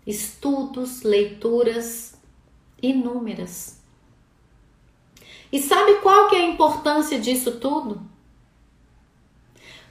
estudos, 0.08 1.04
leituras 1.04 2.16
inúmeras. 2.82 3.80
E 5.52 5.62
sabe 5.62 5.96
qual 6.02 6.30
que 6.30 6.36
é 6.36 6.40
a 6.40 6.50
importância 6.50 7.20
disso 7.20 7.60
tudo? 7.60 8.07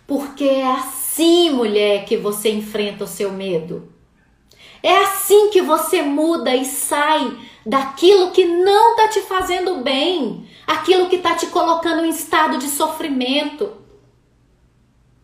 Porque 0.06 0.44
é 0.44 0.70
assim, 0.70 1.50
mulher, 1.50 2.04
que 2.04 2.16
você 2.16 2.50
enfrenta 2.50 3.04
o 3.04 3.08
seu 3.08 3.32
medo. 3.32 3.92
É 4.82 4.96
assim 4.98 5.50
que 5.50 5.60
você 5.60 6.02
muda 6.02 6.54
e 6.54 6.64
sai 6.64 7.36
daquilo 7.64 8.30
que 8.30 8.44
não 8.44 8.92
está 8.92 9.08
te 9.08 9.20
fazendo 9.22 9.82
bem, 9.82 10.48
aquilo 10.66 11.08
que 11.08 11.16
está 11.16 11.34
te 11.34 11.46
colocando 11.46 12.04
em 12.04 12.10
estado 12.10 12.58
de 12.58 12.68
sofrimento. 12.68 13.72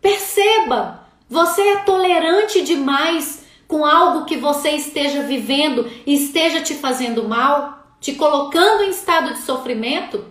Perceba, 0.00 1.06
você 1.28 1.62
é 1.62 1.76
tolerante 1.76 2.62
demais 2.62 3.44
com 3.68 3.86
algo 3.86 4.24
que 4.24 4.36
você 4.36 4.70
esteja 4.70 5.22
vivendo 5.22 5.88
e 6.04 6.14
esteja 6.14 6.60
te 6.60 6.74
fazendo 6.74 7.28
mal, 7.28 7.96
te 8.00 8.14
colocando 8.14 8.82
em 8.82 8.90
estado 8.90 9.32
de 9.32 9.38
sofrimento? 9.38 10.26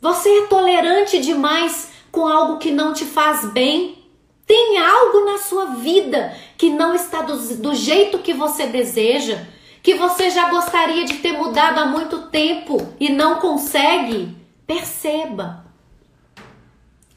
Você 0.00 0.28
é 0.28 0.46
tolerante 0.46 1.20
demais 1.20 1.92
com 2.16 2.26
algo 2.26 2.56
que 2.56 2.70
não 2.70 2.94
te 2.94 3.04
faz 3.04 3.44
bem? 3.52 3.98
Tem 4.46 4.78
algo 4.78 5.26
na 5.26 5.36
sua 5.36 5.66
vida 5.74 6.34
que 6.56 6.70
não 6.70 6.94
está 6.94 7.20
do, 7.20 7.36
do 7.56 7.74
jeito 7.74 8.20
que 8.20 8.32
você 8.32 8.66
deseja, 8.66 9.44
que 9.82 9.96
você 9.96 10.30
já 10.30 10.48
gostaria 10.48 11.04
de 11.04 11.18
ter 11.18 11.32
mudado 11.32 11.78
há 11.78 11.84
muito 11.84 12.28
tempo 12.28 12.78
e 12.98 13.10
não 13.10 13.38
consegue? 13.38 14.34
Perceba. 14.66 15.66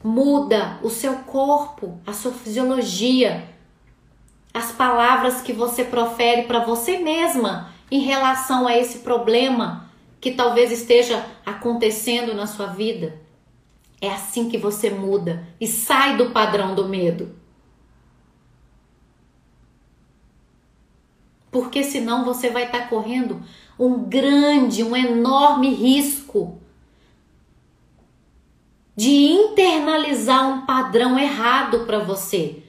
Muda 0.04 0.78
o 0.82 0.90
seu 0.90 1.14
corpo, 1.20 1.98
a 2.06 2.12
sua 2.12 2.32
fisiologia, 2.32 3.48
as 4.52 4.70
palavras 4.70 5.40
que 5.40 5.54
você 5.54 5.82
profere 5.82 6.42
para 6.42 6.62
você 6.62 6.98
mesma 6.98 7.72
em 7.90 8.00
relação 8.00 8.66
a 8.66 8.76
esse 8.76 8.98
problema 8.98 9.88
que 10.20 10.32
talvez 10.32 10.70
esteja 10.70 11.24
acontecendo 11.46 12.34
na 12.34 12.46
sua 12.46 12.66
vida. 12.66 13.19
É 14.00 14.10
assim 14.10 14.48
que 14.48 14.56
você 14.56 14.90
muda 14.90 15.46
e 15.60 15.66
sai 15.66 16.16
do 16.16 16.30
padrão 16.30 16.74
do 16.74 16.88
medo. 16.88 17.34
Porque 21.50 21.82
senão 21.82 22.24
você 22.24 22.48
vai 22.48 22.64
estar 22.64 22.82
tá 22.82 22.86
correndo 22.86 23.42
um 23.78 24.04
grande, 24.04 24.84
um 24.84 24.96
enorme 24.96 25.74
risco 25.74 26.60
de 28.96 29.10
internalizar 29.10 30.46
um 30.46 30.66
padrão 30.66 31.18
errado 31.18 31.86
para 31.86 31.98
você, 31.98 32.62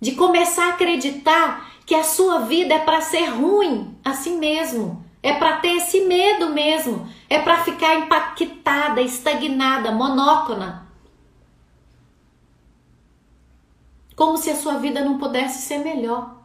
de 0.00 0.12
começar 0.12 0.66
a 0.66 0.70
acreditar 0.70 1.72
que 1.86 1.94
a 1.94 2.02
sua 2.02 2.40
vida 2.40 2.74
é 2.74 2.78
para 2.80 3.00
ser 3.00 3.26
ruim 3.26 3.96
assim 4.04 4.38
mesmo, 4.38 5.04
é 5.22 5.32
para 5.34 5.58
ter 5.58 5.76
esse 5.76 6.00
medo 6.00 6.50
mesmo, 6.50 7.08
é 7.32 7.40
para 7.40 7.64
ficar 7.64 7.94
impactada, 7.94 9.00
estagnada, 9.00 9.90
monótona. 9.90 10.86
Como 14.14 14.36
se 14.36 14.50
a 14.50 14.56
sua 14.56 14.74
vida 14.74 15.02
não 15.02 15.16
pudesse 15.16 15.62
ser 15.62 15.78
melhor. 15.78 16.42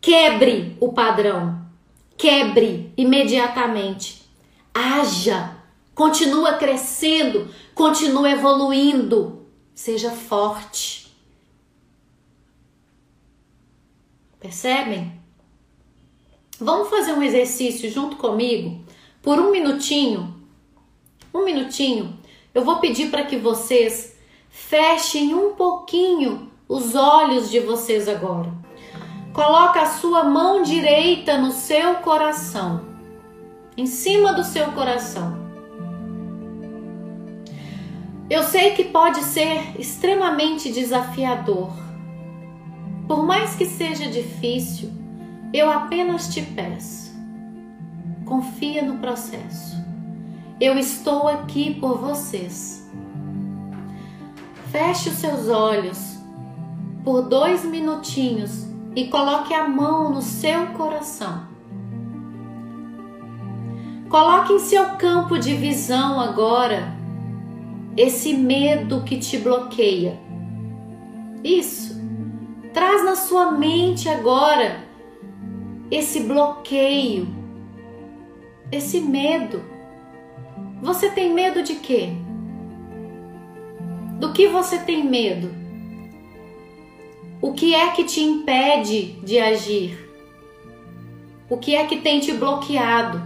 Quebre 0.00 0.76
o 0.80 0.92
padrão. 0.92 1.60
Quebre 2.16 2.92
imediatamente. 2.96 4.30
Haja. 4.72 5.56
Continua 5.92 6.54
crescendo, 6.54 7.52
continua 7.74 8.30
evoluindo. 8.30 9.44
Seja 9.74 10.12
forte. 10.12 11.12
Percebem? 14.38 15.20
Vamos 16.60 16.88
fazer 16.88 17.12
um 17.12 17.22
exercício 17.22 17.90
junto 17.90 18.16
comigo 18.16 18.81
por 19.22 19.38
um 19.38 19.50
minutinho. 19.52 20.34
Um 21.32 21.44
minutinho. 21.44 22.18
Eu 22.52 22.64
vou 22.64 22.80
pedir 22.80 23.10
para 23.10 23.24
que 23.24 23.36
vocês 23.36 24.16
fechem 24.50 25.34
um 25.34 25.54
pouquinho 25.54 26.50
os 26.68 26.94
olhos 26.94 27.50
de 27.50 27.60
vocês 27.60 28.08
agora. 28.08 28.52
Coloca 29.32 29.80
a 29.80 29.86
sua 29.86 30.24
mão 30.24 30.62
direita 30.62 31.38
no 31.38 31.52
seu 31.52 31.94
coração, 31.96 32.84
em 33.76 33.86
cima 33.86 34.34
do 34.34 34.44
seu 34.44 34.72
coração. 34.72 35.40
Eu 38.28 38.42
sei 38.42 38.72
que 38.72 38.84
pode 38.84 39.22
ser 39.22 39.78
extremamente 39.78 40.70
desafiador. 40.70 41.70
Por 43.06 43.24
mais 43.24 43.54
que 43.54 43.66
seja 43.66 44.06
difícil, 44.10 44.90
eu 45.52 45.70
apenas 45.70 46.32
te 46.32 46.42
peço. 46.42 47.01
Confia 48.32 48.80
no 48.80 48.96
processo. 48.96 49.76
Eu 50.58 50.78
estou 50.78 51.28
aqui 51.28 51.74
por 51.74 51.98
vocês. 51.98 52.90
Feche 54.70 55.10
os 55.10 55.16
seus 55.16 55.50
olhos 55.50 56.16
por 57.04 57.28
dois 57.28 57.62
minutinhos 57.62 58.66
e 58.96 59.08
coloque 59.08 59.52
a 59.52 59.68
mão 59.68 60.14
no 60.14 60.22
seu 60.22 60.68
coração. 60.68 61.46
Coloque 64.08 64.54
em 64.54 64.60
seu 64.60 64.96
campo 64.96 65.38
de 65.38 65.52
visão 65.52 66.18
agora 66.18 66.90
esse 67.98 68.32
medo 68.32 69.02
que 69.02 69.18
te 69.18 69.36
bloqueia. 69.36 70.18
Isso. 71.44 72.00
Traz 72.72 73.04
na 73.04 73.14
sua 73.14 73.52
mente 73.52 74.08
agora 74.08 74.82
esse 75.90 76.20
bloqueio, 76.20 77.41
esse 78.72 79.00
medo. 79.00 79.62
Você 80.80 81.10
tem 81.10 81.32
medo 81.32 81.62
de 81.62 81.74
quê? 81.76 82.08
Do 84.18 84.32
que 84.32 84.48
você 84.48 84.78
tem 84.78 85.04
medo? 85.04 85.54
O 87.40 87.52
que 87.52 87.74
é 87.74 87.90
que 87.90 88.04
te 88.04 88.20
impede 88.20 89.12
de 89.22 89.38
agir? 89.38 90.08
O 91.50 91.58
que 91.58 91.76
é 91.76 91.86
que 91.86 92.00
tem 92.00 92.18
te 92.18 92.32
bloqueado? 92.32 93.22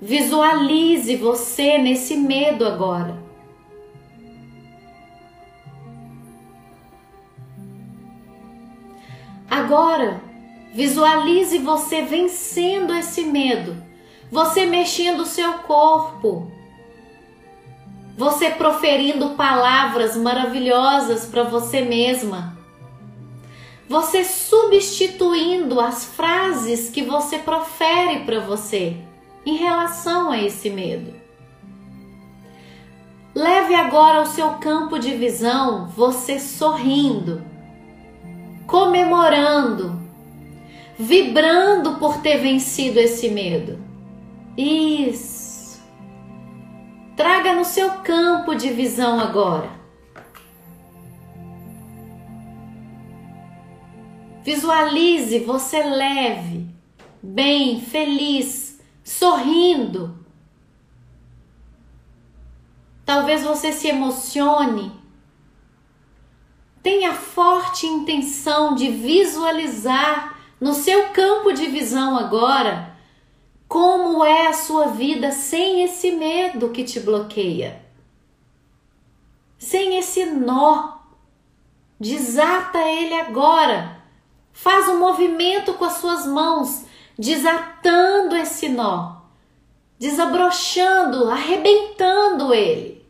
Visualize 0.00 1.16
você 1.16 1.76
nesse 1.76 2.16
medo 2.16 2.66
agora. 2.66 3.22
Agora, 9.50 10.20
visualize 10.74 11.56
você 11.58 12.02
vencendo 12.02 12.92
esse 12.92 13.22
medo, 13.22 13.80
você 14.30 14.66
mexendo 14.66 15.20
o 15.20 15.26
seu 15.26 15.54
corpo, 15.58 16.50
você 18.16 18.50
proferindo 18.50 19.30
palavras 19.30 20.16
maravilhosas 20.16 21.26
para 21.26 21.44
você 21.44 21.80
mesma. 21.80 22.58
Você 23.88 24.24
substituindo 24.24 25.78
as 25.78 26.04
frases 26.04 26.90
que 26.90 27.02
você 27.02 27.38
profere 27.38 28.24
para 28.24 28.40
você 28.40 28.96
em 29.46 29.56
relação 29.56 30.30
a 30.30 30.40
esse 30.40 30.70
medo. 30.70 31.14
Leve 33.34 33.74
agora 33.74 34.18
ao 34.18 34.26
seu 34.26 34.52
campo 34.54 34.98
de 34.98 35.14
visão 35.14 35.88
você 35.88 36.40
sorrindo, 36.40 37.44
comemorando, 38.66 40.03
vibrando 40.98 41.96
por 41.98 42.18
ter 42.18 42.38
vencido 42.38 42.98
esse 42.98 43.28
medo. 43.28 43.78
Isso. 44.56 45.82
Traga 47.16 47.52
no 47.54 47.64
seu 47.64 47.90
campo 48.02 48.54
de 48.54 48.70
visão 48.70 49.20
agora. 49.20 49.70
Visualize 54.42 55.38
você 55.38 55.82
leve, 55.82 56.68
bem, 57.22 57.80
feliz, 57.80 58.80
sorrindo. 59.02 60.18
Talvez 63.06 63.42
você 63.42 63.72
se 63.72 63.88
emocione. 63.88 64.92
Tenha 66.82 67.14
forte 67.14 67.86
intenção 67.86 68.74
de 68.74 68.90
visualizar 68.90 70.33
no 70.64 70.72
seu 70.72 71.10
campo 71.10 71.52
de 71.52 71.66
visão 71.66 72.16
agora 72.16 72.96
como 73.68 74.24
é 74.24 74.46
a 74.46 74.54
sua 74.54 74.86
vida 74.86 75.30
sem 75.30 75.84
esse 75.84 76.12
medo 76.12 76.70
que 76.70 76.82
te 76.82 77.00
bloqueia? 77.00 77.84
Sem 79.58 79.98
esse 79.98 80.24
nó. 80.24 81.00
Desata 82.00 82.78
ele 82.78 83.12
agora. 83.12 84.02
Faz 84.54 84.88
um 84.88 84.98
movimento 84.98 85.74
com 85.74 85.84
as 85.84 85.98
suas 85.98 86.24
mãos, 86.24 86.86
desatando 87.18 88.34
esse 88.34 88.70
nó, 88.70 89.16
desabrochando, 89.98 91.28
arrebentando 91.28 92.54
ele. 92.54 93.06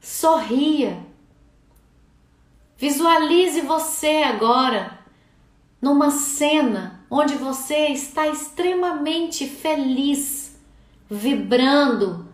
Sorria. 0.00 1.04
Visualize 2.78 3.60
você 3.60 4.22
agora 4.22 4.95
numa 5.80 6.10
cena 6.10 7.04
onde 7.10 7.34
você 7.34 7.88
está 7.88 8.26
extremamente 8.26 9.46
feliz, 9.46 10.58
vibrando. 11.08 12.26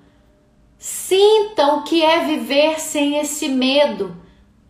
Sinta 0.78 1.74
o 1.74 1.82
que 1.82 2.02
é 2.02 2.24
viver 2.24 2.80
sem 2.80 3.18
esse 3.18 3.48
medo. 3.48 4.16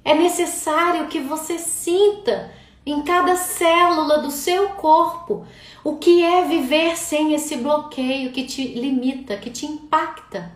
É 0.05 0.15
necessário 0.15 1.07
que 1.07 1.21
você 1.21 1.59
sinta 1.59 2.53
em 2.85 3.03
cada 3.03 3.37
célula 3.37 4.19
do 4.19 4.31
seu 4.31 4.71
corpo 4.71 5.47
o 5.85 5.97
que 5.97 6.23
é 6.23 6.45
viver 6.45 6.97
sem 6.97 7.35
esse 7.35 7.57
bloqueio 7.57 8.33
que 8.33 8.45
te 8.45 8.67
limita, 8.75 9.37
que 9.37 9.51
te 9.51 9.67
impacta, 9.67 10.53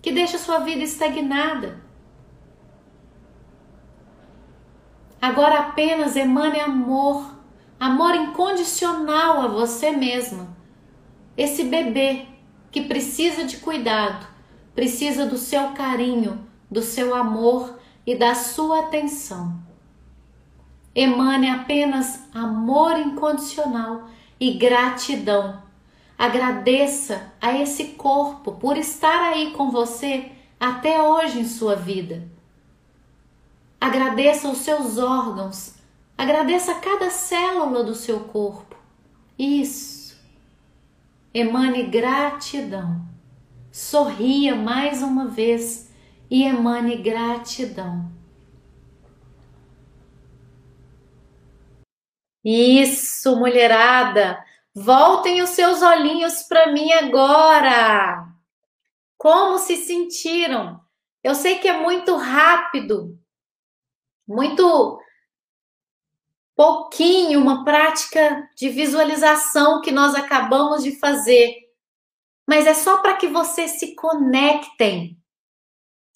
que 0.00 0.12
deixa 0.12 0.38
sua 0.38 0.58
vida 0.58 0.82
estagnada. 0.82 1.80
Agora 5.20 5.60
apenas 5.60 6.16
emane 6.16 6.60
amor 6.60 7.41
amor 7.82 8.14
incondicional 8.14 9.40
a 9.40 9.48
você 9.48 9.90
mesma. 9.90 10.56
Esse 11.36 11.64
bebê 11.64 12.26
que 12.70 12.82
precisa 12.82 13.42
de 13.42 13.56
cuidado, 13.56 14.24
precisa 14.72 15.26
do 15.26 15.36
seu 15.36 15.70
carinho, 15.70 16.46
do 16.70 16.80
seu 16.80 17.12
amor 17.12 17.76
e 18.06 18.14
da 18.14 18.36
sua 18.36 18.84
atenção. 18.84 19.60
Emane 20.94 21.50
apenas 21.50 22.20
amor 22.32 23.00
incondicional 23.00 24.08
e 24.38 24.52
gratidão. 24.52 25.60
Agradeça 26.16 27.32
a 27.40 27.58
esse 27.58 27.94
corpo 27.94 28.52
por 28.52 28.76
estar 28.76 29.32
aí 29.32 29.50
com 29.50 29.72
você 29.72 30.30
até 30.60 31.02
hoje 31.02 31.40
em 31.40 31.48
sua 31.48 31.74
vida. 31.74 32.30
Agradeça 33.80 34.48
os 34.48 34.58
seus 34.58 34.98
órgãos, 34.98 35.81
Agradeça 36.22 36.76
cada 36.76 37.10
célula 37.10 37.82
do 37.82 37.96
seu 37.96 38.20
corpo. 38.20 38.76
Isso. 39.36 40.16
Emane 41.34 41.82
gratidão. 41.82 43.04
Sorria 43.72 44.54
mais 44.54 45.02
uma 45.02 45.26
vez 45.26 45.92
e 46.30 46.44
emane 46.44 46.96
gratidão. 46.98 48.08
Isso, 52.44 53.34
mulherada. 53.34 54.44
Voltem 54.72 55.42
os 55.42 55.50
seus 55.50 55.82
olhinhos 55.82 56.44
para 56.44 56.70
mim 56.70 56.92
agora. 56.92 58.32
Como 59.18 59.58
se 59.58 59.74
sentiram? 59.74 60.80
Eu 61.20 61.34
sei 61.34 61.58
que 61.58 61.66
é 61.66 61.76
muito 61.80 62.14
rápido, 62.14 63.18
muito 64.24 65.01
pouquinho, 66.56 67.40
uma 67.40 67.64
prática 67.64 68.48
de 68.56 68.68
visualização 68.68 69.80
que 69.80 69.90
nós 69.90 70.14
acabamos 70.14 70.82
de 70.82 70.98
fazer. 70.98 71.54
Mas 72.46 72.66
é 72.66 72.74
só 72.74 72.98
para 72.98 73.16
que 73.16 73.28
vocês 73.28 73.72
se 73.72 73.94
conectem 73.94 75.18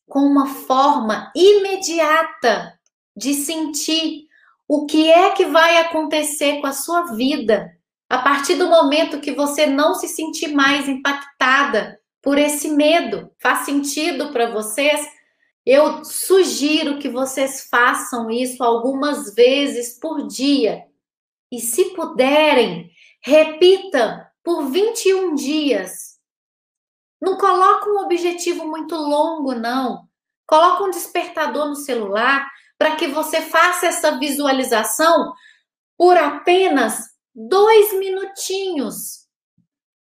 com 0.07 0.21
uma 0.21 0.47
forma 0.47 1.33
imediata 1.35 2.79
de 3.17 3.35
sentir 3.35 4.27
o 4.69 4.87
que 4.87 5.11
é 5.11 5.31
que 5.31 5.47
vai 5.47 5.79
acontecer 5.79 6.61
com 6.61 6.67
a 6.67 6.73
sua 6.73 7.15
vida 7.15 7.77
a 8.09 8.19
partir 8.19 8.55
do 8.55 8.69
momento 8.69 9.21
que 9.21 9.33
você 9.33 9.67
não 9.67 9.95
se 9.95 10.09
sentir 10.09 10.49
mais 10.49 10.89
impactada 10.89 12.01
por 12.23 12.39
esse 12.39 12.71
medo. 12.71 13.31
Faz 13.39 13.61
sentido 13.61 14.33
para 14.33 14.51
vocês? 14.51 15.16
Eu 15.67 16.05
sugiro 16.05 17.01
que 17.01 17.09
vocês 17.09 17.69
façam 17.69 18.31
isso 18.31 18.63
algumas 18.63 19.35
vezes 19.35 19.99
por 19.99 20.29
dia. 20.29 20.87
E 21.51 21.61
se 21.61 21.87
puderem, 21.87 22.93
repita 23.21 24.33
por 24.45 24.71
21 24.71 25.35
dias. 25.35 26.21
Não 27.21 27.37
coloca 27.37 27.91
um 27.91 27.99
objetivo 27.99 28.65
muito 28.65 28.95
longo, 28.95 29.55
não. 29.57 30.09
Coloca 30.47 30.85
um 30.85 30.91
despertador 30.91 31.67
no 31.67 31.75
celular 31.75 32.49
para 32.79 32.95
que 32.95 33.09
você 33.09 33.43
faça 33.43 33.87
essa 33.87 34.17
visualização 34.21 35.33
por 35.99 36.17
apenas 36.17 37.11
dois 37.35 37.93
minutinhos. 37.99 39.27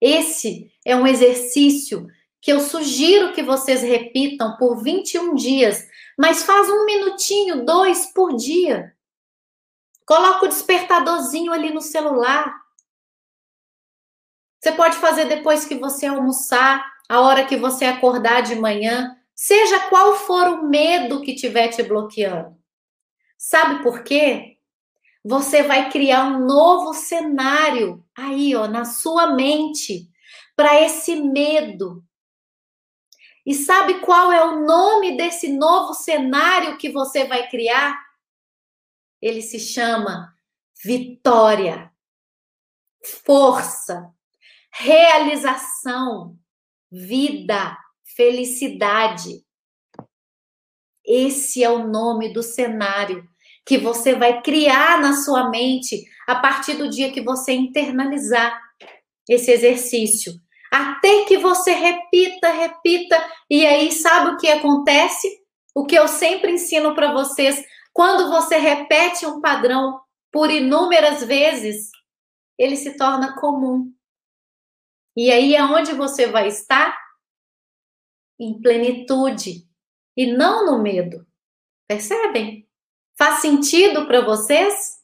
Esse 0.00 0.70
é 0.84 0.94
um 0.94 1.06
exercício 1.06 2.06
que 2.46 2.52
eu 2.52 2.60
sugiro 2.60 3.32
que 3.32 3.42
vocês 3.42 3.82
repitam 3.82 4.56
por 4.56 4.80
21 4.80 5.34
dias, 5.34 5.84
mas 6.16 6.44
faz 6.44 6.70
um 6.70 6.84
minutinho, 6.84 7.66
dois 7.66 8.06
por 8.14 8.36
dia. 8.36 8.94
Coloca 10.06 10.44
o 10.44 10.48
despertadorzinho 10.48 11.52
ali 11.52 11.74
no 11.74 11.80
celular. 11.80 12.54
Você 14.60 14.70
pode 14.70 14.96
fazer 14.98 15.24
depois 15.24 15.64
que 15.64 15.74
você 15.74 16.06
almoçar, 16.06 16.88
a 17.08 17.20
hora 17.20 17.44
que 17.44 17.56
você 17.56 17.84
acordar 17.84 18.42
de 18.42 18.54
manhã, 18.54 19.16
seja 19.34 19.80
qual 19.88 20.14
for 20.14 20.46
o 20.46 20.68
medo 20.68 21.22
que 21.22 21.32
estiver 21.32 21.66
te 21.70 21.82
bloqueando. 21.82 22.56
Sabe 23.36 23.82
por 23.82 24.04
quê? 24.04 24.56
Você 25.24 25.64
vai 25.64 25.90
criar 25.90 26.26
um 26.26 26.46
novo 26.46 26.94
cenário 26.94 28.04
aí, 28.16 28.54
ó, 28.54 28.68
na 28.68 28.84
sua 28.84 29.34
mente 29.34 30.08
para 30.54 30.80
esse 30.80 31.16
medo. 31.16 32.06
E 33.46 33.54
sabe 33.54 34.00
qual 34.00 34.32
é 34.32 34.44
o 34.44 34.66
nome 34.66 35.16
desse 35.16 35.48
novo 35.56 35.94
cenário 35.94 36.76
que 36.76 36.90
você 36.90 37.24
vai 37.24 37.48
criar? 37.48 37.96
Ele 39.22 39.40
se 39.40 39.60
chama 39.60 40.34
vitória, 40.84 41.92
força, 43.24 44.12
realização, 44.72 46.36
vida, 46.90 47.78
felicidade. 48.16 49.44
Esse 51.04 51.62
é 51.62 51.70
o 51.70 51.86
nome 51.86 52.32
do 52.32 52.42
cenário 52.42 53.28
que 53.64 53.78
você 53.78 54.16
vai 54.16 54.42
criar 54.42 55.00
na 55.00 55.12
sua 55.22 55.48
mente 55.50 56.04
a 56.26 56.34
partir 56.34 56.74
do 56.74 56.90
dia 56.90 57.12
que 57.12 57.20
você 57.20 57.52
internalizar 57.52 58.60
esse 59.28 59.52
exercício. 59.52 60.32
Até 60.76 61.24
que 61.24 61.38
você 61.38 61.72
repita, 61.72 62.50
repita, 62.50 63.16
e 63.48 63.66
aí 63.66 63.90
sabe 63.90 64.32
o 64.32 64.36
que 64.36 64.46
acontece? 64.46 65.42
O 65.74 65.86
que 65.86 65.94
eu 65.94 66.06
sempre 66.06 66.52
ensino 66.52 66.94
para 66.94 67.14
vocês, 67.14 67.64
quando 67.94 68.28
você 68.28 68.58
repete 68.58 69.24
um 69.24 69.40
padrão 69.40 69.98
por 70.30 70.50
inúmeras 70.50 71.24
vezes, 71.24 71.90
ele 72.58 72.76
se 72.76 72.94
torna 72.94 73.40
comum. 73.40 73.90
E 75.16 75.32
aí 75.32 75.54
é 75.54 75.64
onde 75.64 75.94
você 75.94 76.26
vai 76.26 76.48
estar? 76.48 76.94
Em 78.38 78.60
plenitude, 78.60 79.66
e 80.14 80.26
não 80.26 80.66
no 80.66 80.82
medo. 80.82 81.26
Percebem? 81.88 82.68
Faz 83.16 83.40
sentido 83.40 84.06
para 84.06 84.20
vocês? 84.20 84.95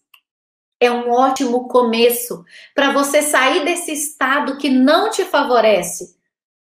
É 0.83 0.91
um 0.91 1.13
ótimo 1.13 1.69
começo 1.69 2.45
para 2.75 2.91
você 2.91 3.23
sair 3.23 3.65
desse 3.65 3.93
estado 3.93 4.59
que 4.59 4.69
não 4.69 5.11
te 5.11 5.25
favorece, 5.25 6.17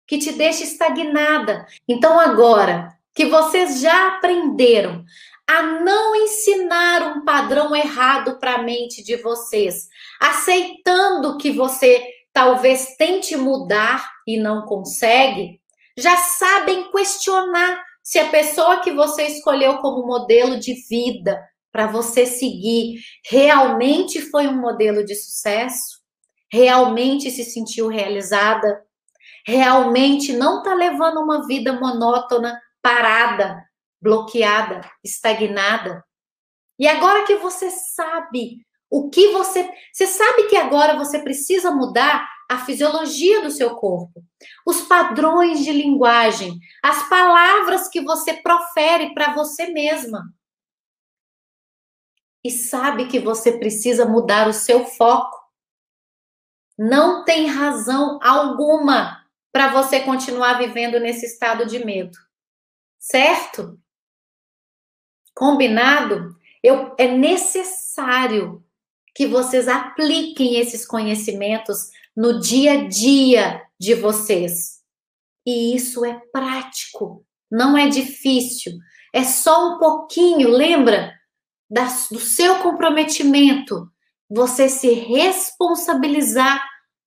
que 0.06 0.18
te 0.18 0.32
deixa 0.32 0.64
estagnada. 0.64 1.66
Então, 1.88 2.20
agora 2.20 2.94
que 3.14 3.24
vocês 3.24 3.80
já 3.80 4.08
aprenderam 4.08 5.02
a 5.46 5.62
não 5.62 6.14
ensinar 6.14 7.16
um 7.16 7.24
padrão 7.24 7.74
errado 7.74 8.38
para 8.38 8.56
a 8.56 8.62
mente 8.62 9.02
de 9.02 9.16
vocês, 9.16 9.88
aceitando 10.20 11.38
que 11.38 11.50
você 11.50 12.06
talvez 12.34 12.94
tente 12.98 13.34
mudar 13.34 14.10
e 14.26 14.36
não 14.36 14.66
consegue, 14.66 15.58
já 15.96 16.18
sabem 16.18 16.90
questionar 16.90 17.82
se 18.02 18.18
a 18.18 18.28
pessoa 18.28 18.80
que 18.80 18.92
você 18.92 19.22
escolheu 19.22 19.78
como 19.78 20.06
modelo 20.06 20.60
de 20.60 20.74
vida 20.86 21.42
para 21.72 21.86
você 21.86 22.26
seguir 22.26 23.00
realmente 23.24 24.20
foi 24.20 24.46
um 24.46 24.60
modelo 24.60 25.04
de 25.04 25.14
sucesso, 25.14 26.00
realmente 26.52 27.30
se 27.30 27.44
sentiu 27.44 27.88
realizada, 27.88 28.82
realmente 29.46 30.32
não 30.32 30.58
está 30.58 30.74
levando 30.74 31.18
uma 31.20 31.46
vida 31.46 31.72
monótona, 31.72 32.60
parada, 32.82 33.64
bloqueada, 34.00 34.82
estagnada. 35.02 36.04
E 36.78 36.86
agora 36.86 37.24
que 37.24 37.36
você 37.36 37.70
sabe 37.70 38.58
o 38.90 39.08
que 39.08 39.28
você. 39.28 39.68
Você 39.90 40.06
sabe 40.06 40.48
que 40.48 40.56
agora 40.56 40.98
você 40.98 41.18
precisa 41.20 41.70
mudar 41.70 42.28
a 42.50 42.58
fisiologia 42.58 43.40
do 43.40 43.50
seu 43.50 43.74
corpo, 43.76 44.22
os 44.66 44.82
padrões 44.82 45.64
de 45.64 45.72
linguagem, 45.72 46.58
as 46.82 47.08
palavras 47.08 47.88
que 47.88 48.02
você 48.02 48.34
profere 48.34 49.14
para 49.14 49.32
você 49.32 49.68
mesma. 49.68 50.22
E 52.44 52.50
sabe 52.50 53.06
que 53.06 53.20
você 53.20 53.52
precisa 53.52 54.04
mudar 54.04 54.48
o 54.48 54.52
seu 54.52 54.84
foco. 54.84 55.38
Não 56.78 57.24
tem 57.24 57.46
razão 57.46 58.18
alguma 58.22 59.24
para 59.52 59.70
você 59.70 60.00
continuar 60.00 60.54
vivendo 60.54 60.98
nesse 60.98 61.26
estado 61.26 61.66
de 61.66 61.84
medo. 61.84 62.18
Certo? 62.98 63.78
Combinado? 65.34 66.36
Eu, 66.62 66.94
é 66.98 67.08
necessário 67.08 68.64
que 69.14 69.26
vocês 69.26 69.68
apliquem 69.68 70.56
esses 70.56 70.86
conhecimentos 70.86 71.90
no 72.16 72.40
dia 72.40 72.72
a 72.72 72.88
dia 72.88 73.62
de 73.78 73.94
vocês. 73.94 74.80
E 75.44 75.74
isso 75.74 76.04
é 76.04 76.20
prático, 76.32 77.26
não 77.50 77.76
é 77.76 77.88
difícil. 77.88 78.72
É 79.12 79.24
só 79.24 79.74
um 79.74 79.78
pouquinho, 79.78 80.48
lembra? 80.48 81.12
Da, 81.72 81.84
do 82.10 82.20
seu 82.20 82.58
comprometimento, 82.58 83.88
você 84.28 84.68
se 84.68 84.92
responsabilizar, 84.92 86.62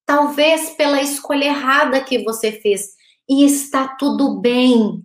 talvez 0.05 0.72
pela 0.72 1.01
escolha 1.01 1.45
errada 1.45 2.03
que 2.03 2.24
você 2.24 2.51
fez. 2.51 2.95
E 3.30 3.45
está 3.45 3.88
tudo 3.88 4.39
bem. 4.39 5.03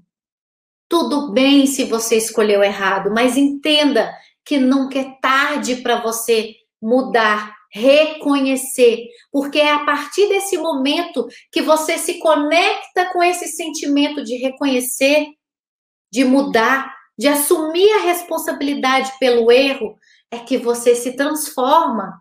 Tudo 0.88 1.32
bem 1.32 1.66
se 1.66 1.84
você 1.84 2.16
escolheu 2.16 2.62
errado, 2.62 3.10
mas 3.12 3.36
entenda 3.36 4.12
que 4.44 4.58
nunca 4.58 4.98
é 4.98 5.16
tarde 5.20 5.76
para 5.76 6.00
você 6.00 6.54
mudar 6.82 7.54
reconhecer, 7.72 9.06
porque 9.30 9.60
é 9.60 9.72
a 9.72 9.84
partir 9.84 10.28
desse 10.28 10.58
momento 10.58 11.26
que 11.52 11.62
você 11.62 11.96
se 11.96 12.18
conecta 12.18 13.12
com 13.12 13.22
esse 13.22 13.46
sentimento 13.46 14.24
de 14.24 14.36
reconhecer, 14.36 15.26
de 16.12 16.24
mudar, 16.24 16.92
de 17.20 17.28
assumir 17.28 17.92
a 17.92 18.04
responsabilidade 18.04 19.12
pelo 19.20 19.52
erro, 19.52 19.98
é 20.30 20.38
que 20.38 20.56
você 20.56 20.94
se 20.94 21.12
transforma, 21.16 22.18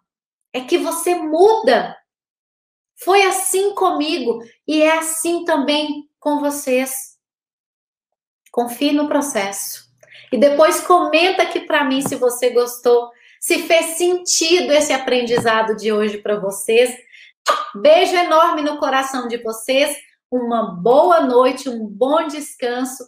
é 0.52 0.60
que 0.60 0.78
você 0.78 1.16
muda. 1.16 1.96
Foi 3.02 3.22
assim 3.22 3.74
comigo 3.74 4.44
e 4.68 4.82
é 4.82 4.98
assim 4.98 5.46
também 5.46 6.10
com 6.20 6.42
vocês. 6.42 7.18
Confie 8.52 8.92
no 8.92 9.08
processo. 9.08 9.86
E 10.34 10.38
depois 10.38 10.82
comenta 10.82 11.44
aqui 11.44 11.62
para 11.62 11.86
mim 11.86 12.02
se 12.02 12.18
você 12.18 12.50
gostou 12.50 13.10
se 13.40 13.60
fez 13.60 13.98
sentido 13.98 14.74
esse 14.74 14.92
aprendizado 14.92 15.78
de 15.78 15.94
hoje 15.94 16.18
para 16.18 16.38
vocês. 16.38 16.94
Beijo 17.74 18.18
enorme 18.18 18.64
no 18.64 18.78
coração 18.80 19.30
de 19.30 19.38
vocês. 19.38 19.96
Uma 20.30 20.76
boa 20.76 21.22
noite, 21.22 21.70
um 21.70 21.88
bom 21.88 22.28
descanso. 22.28 23.08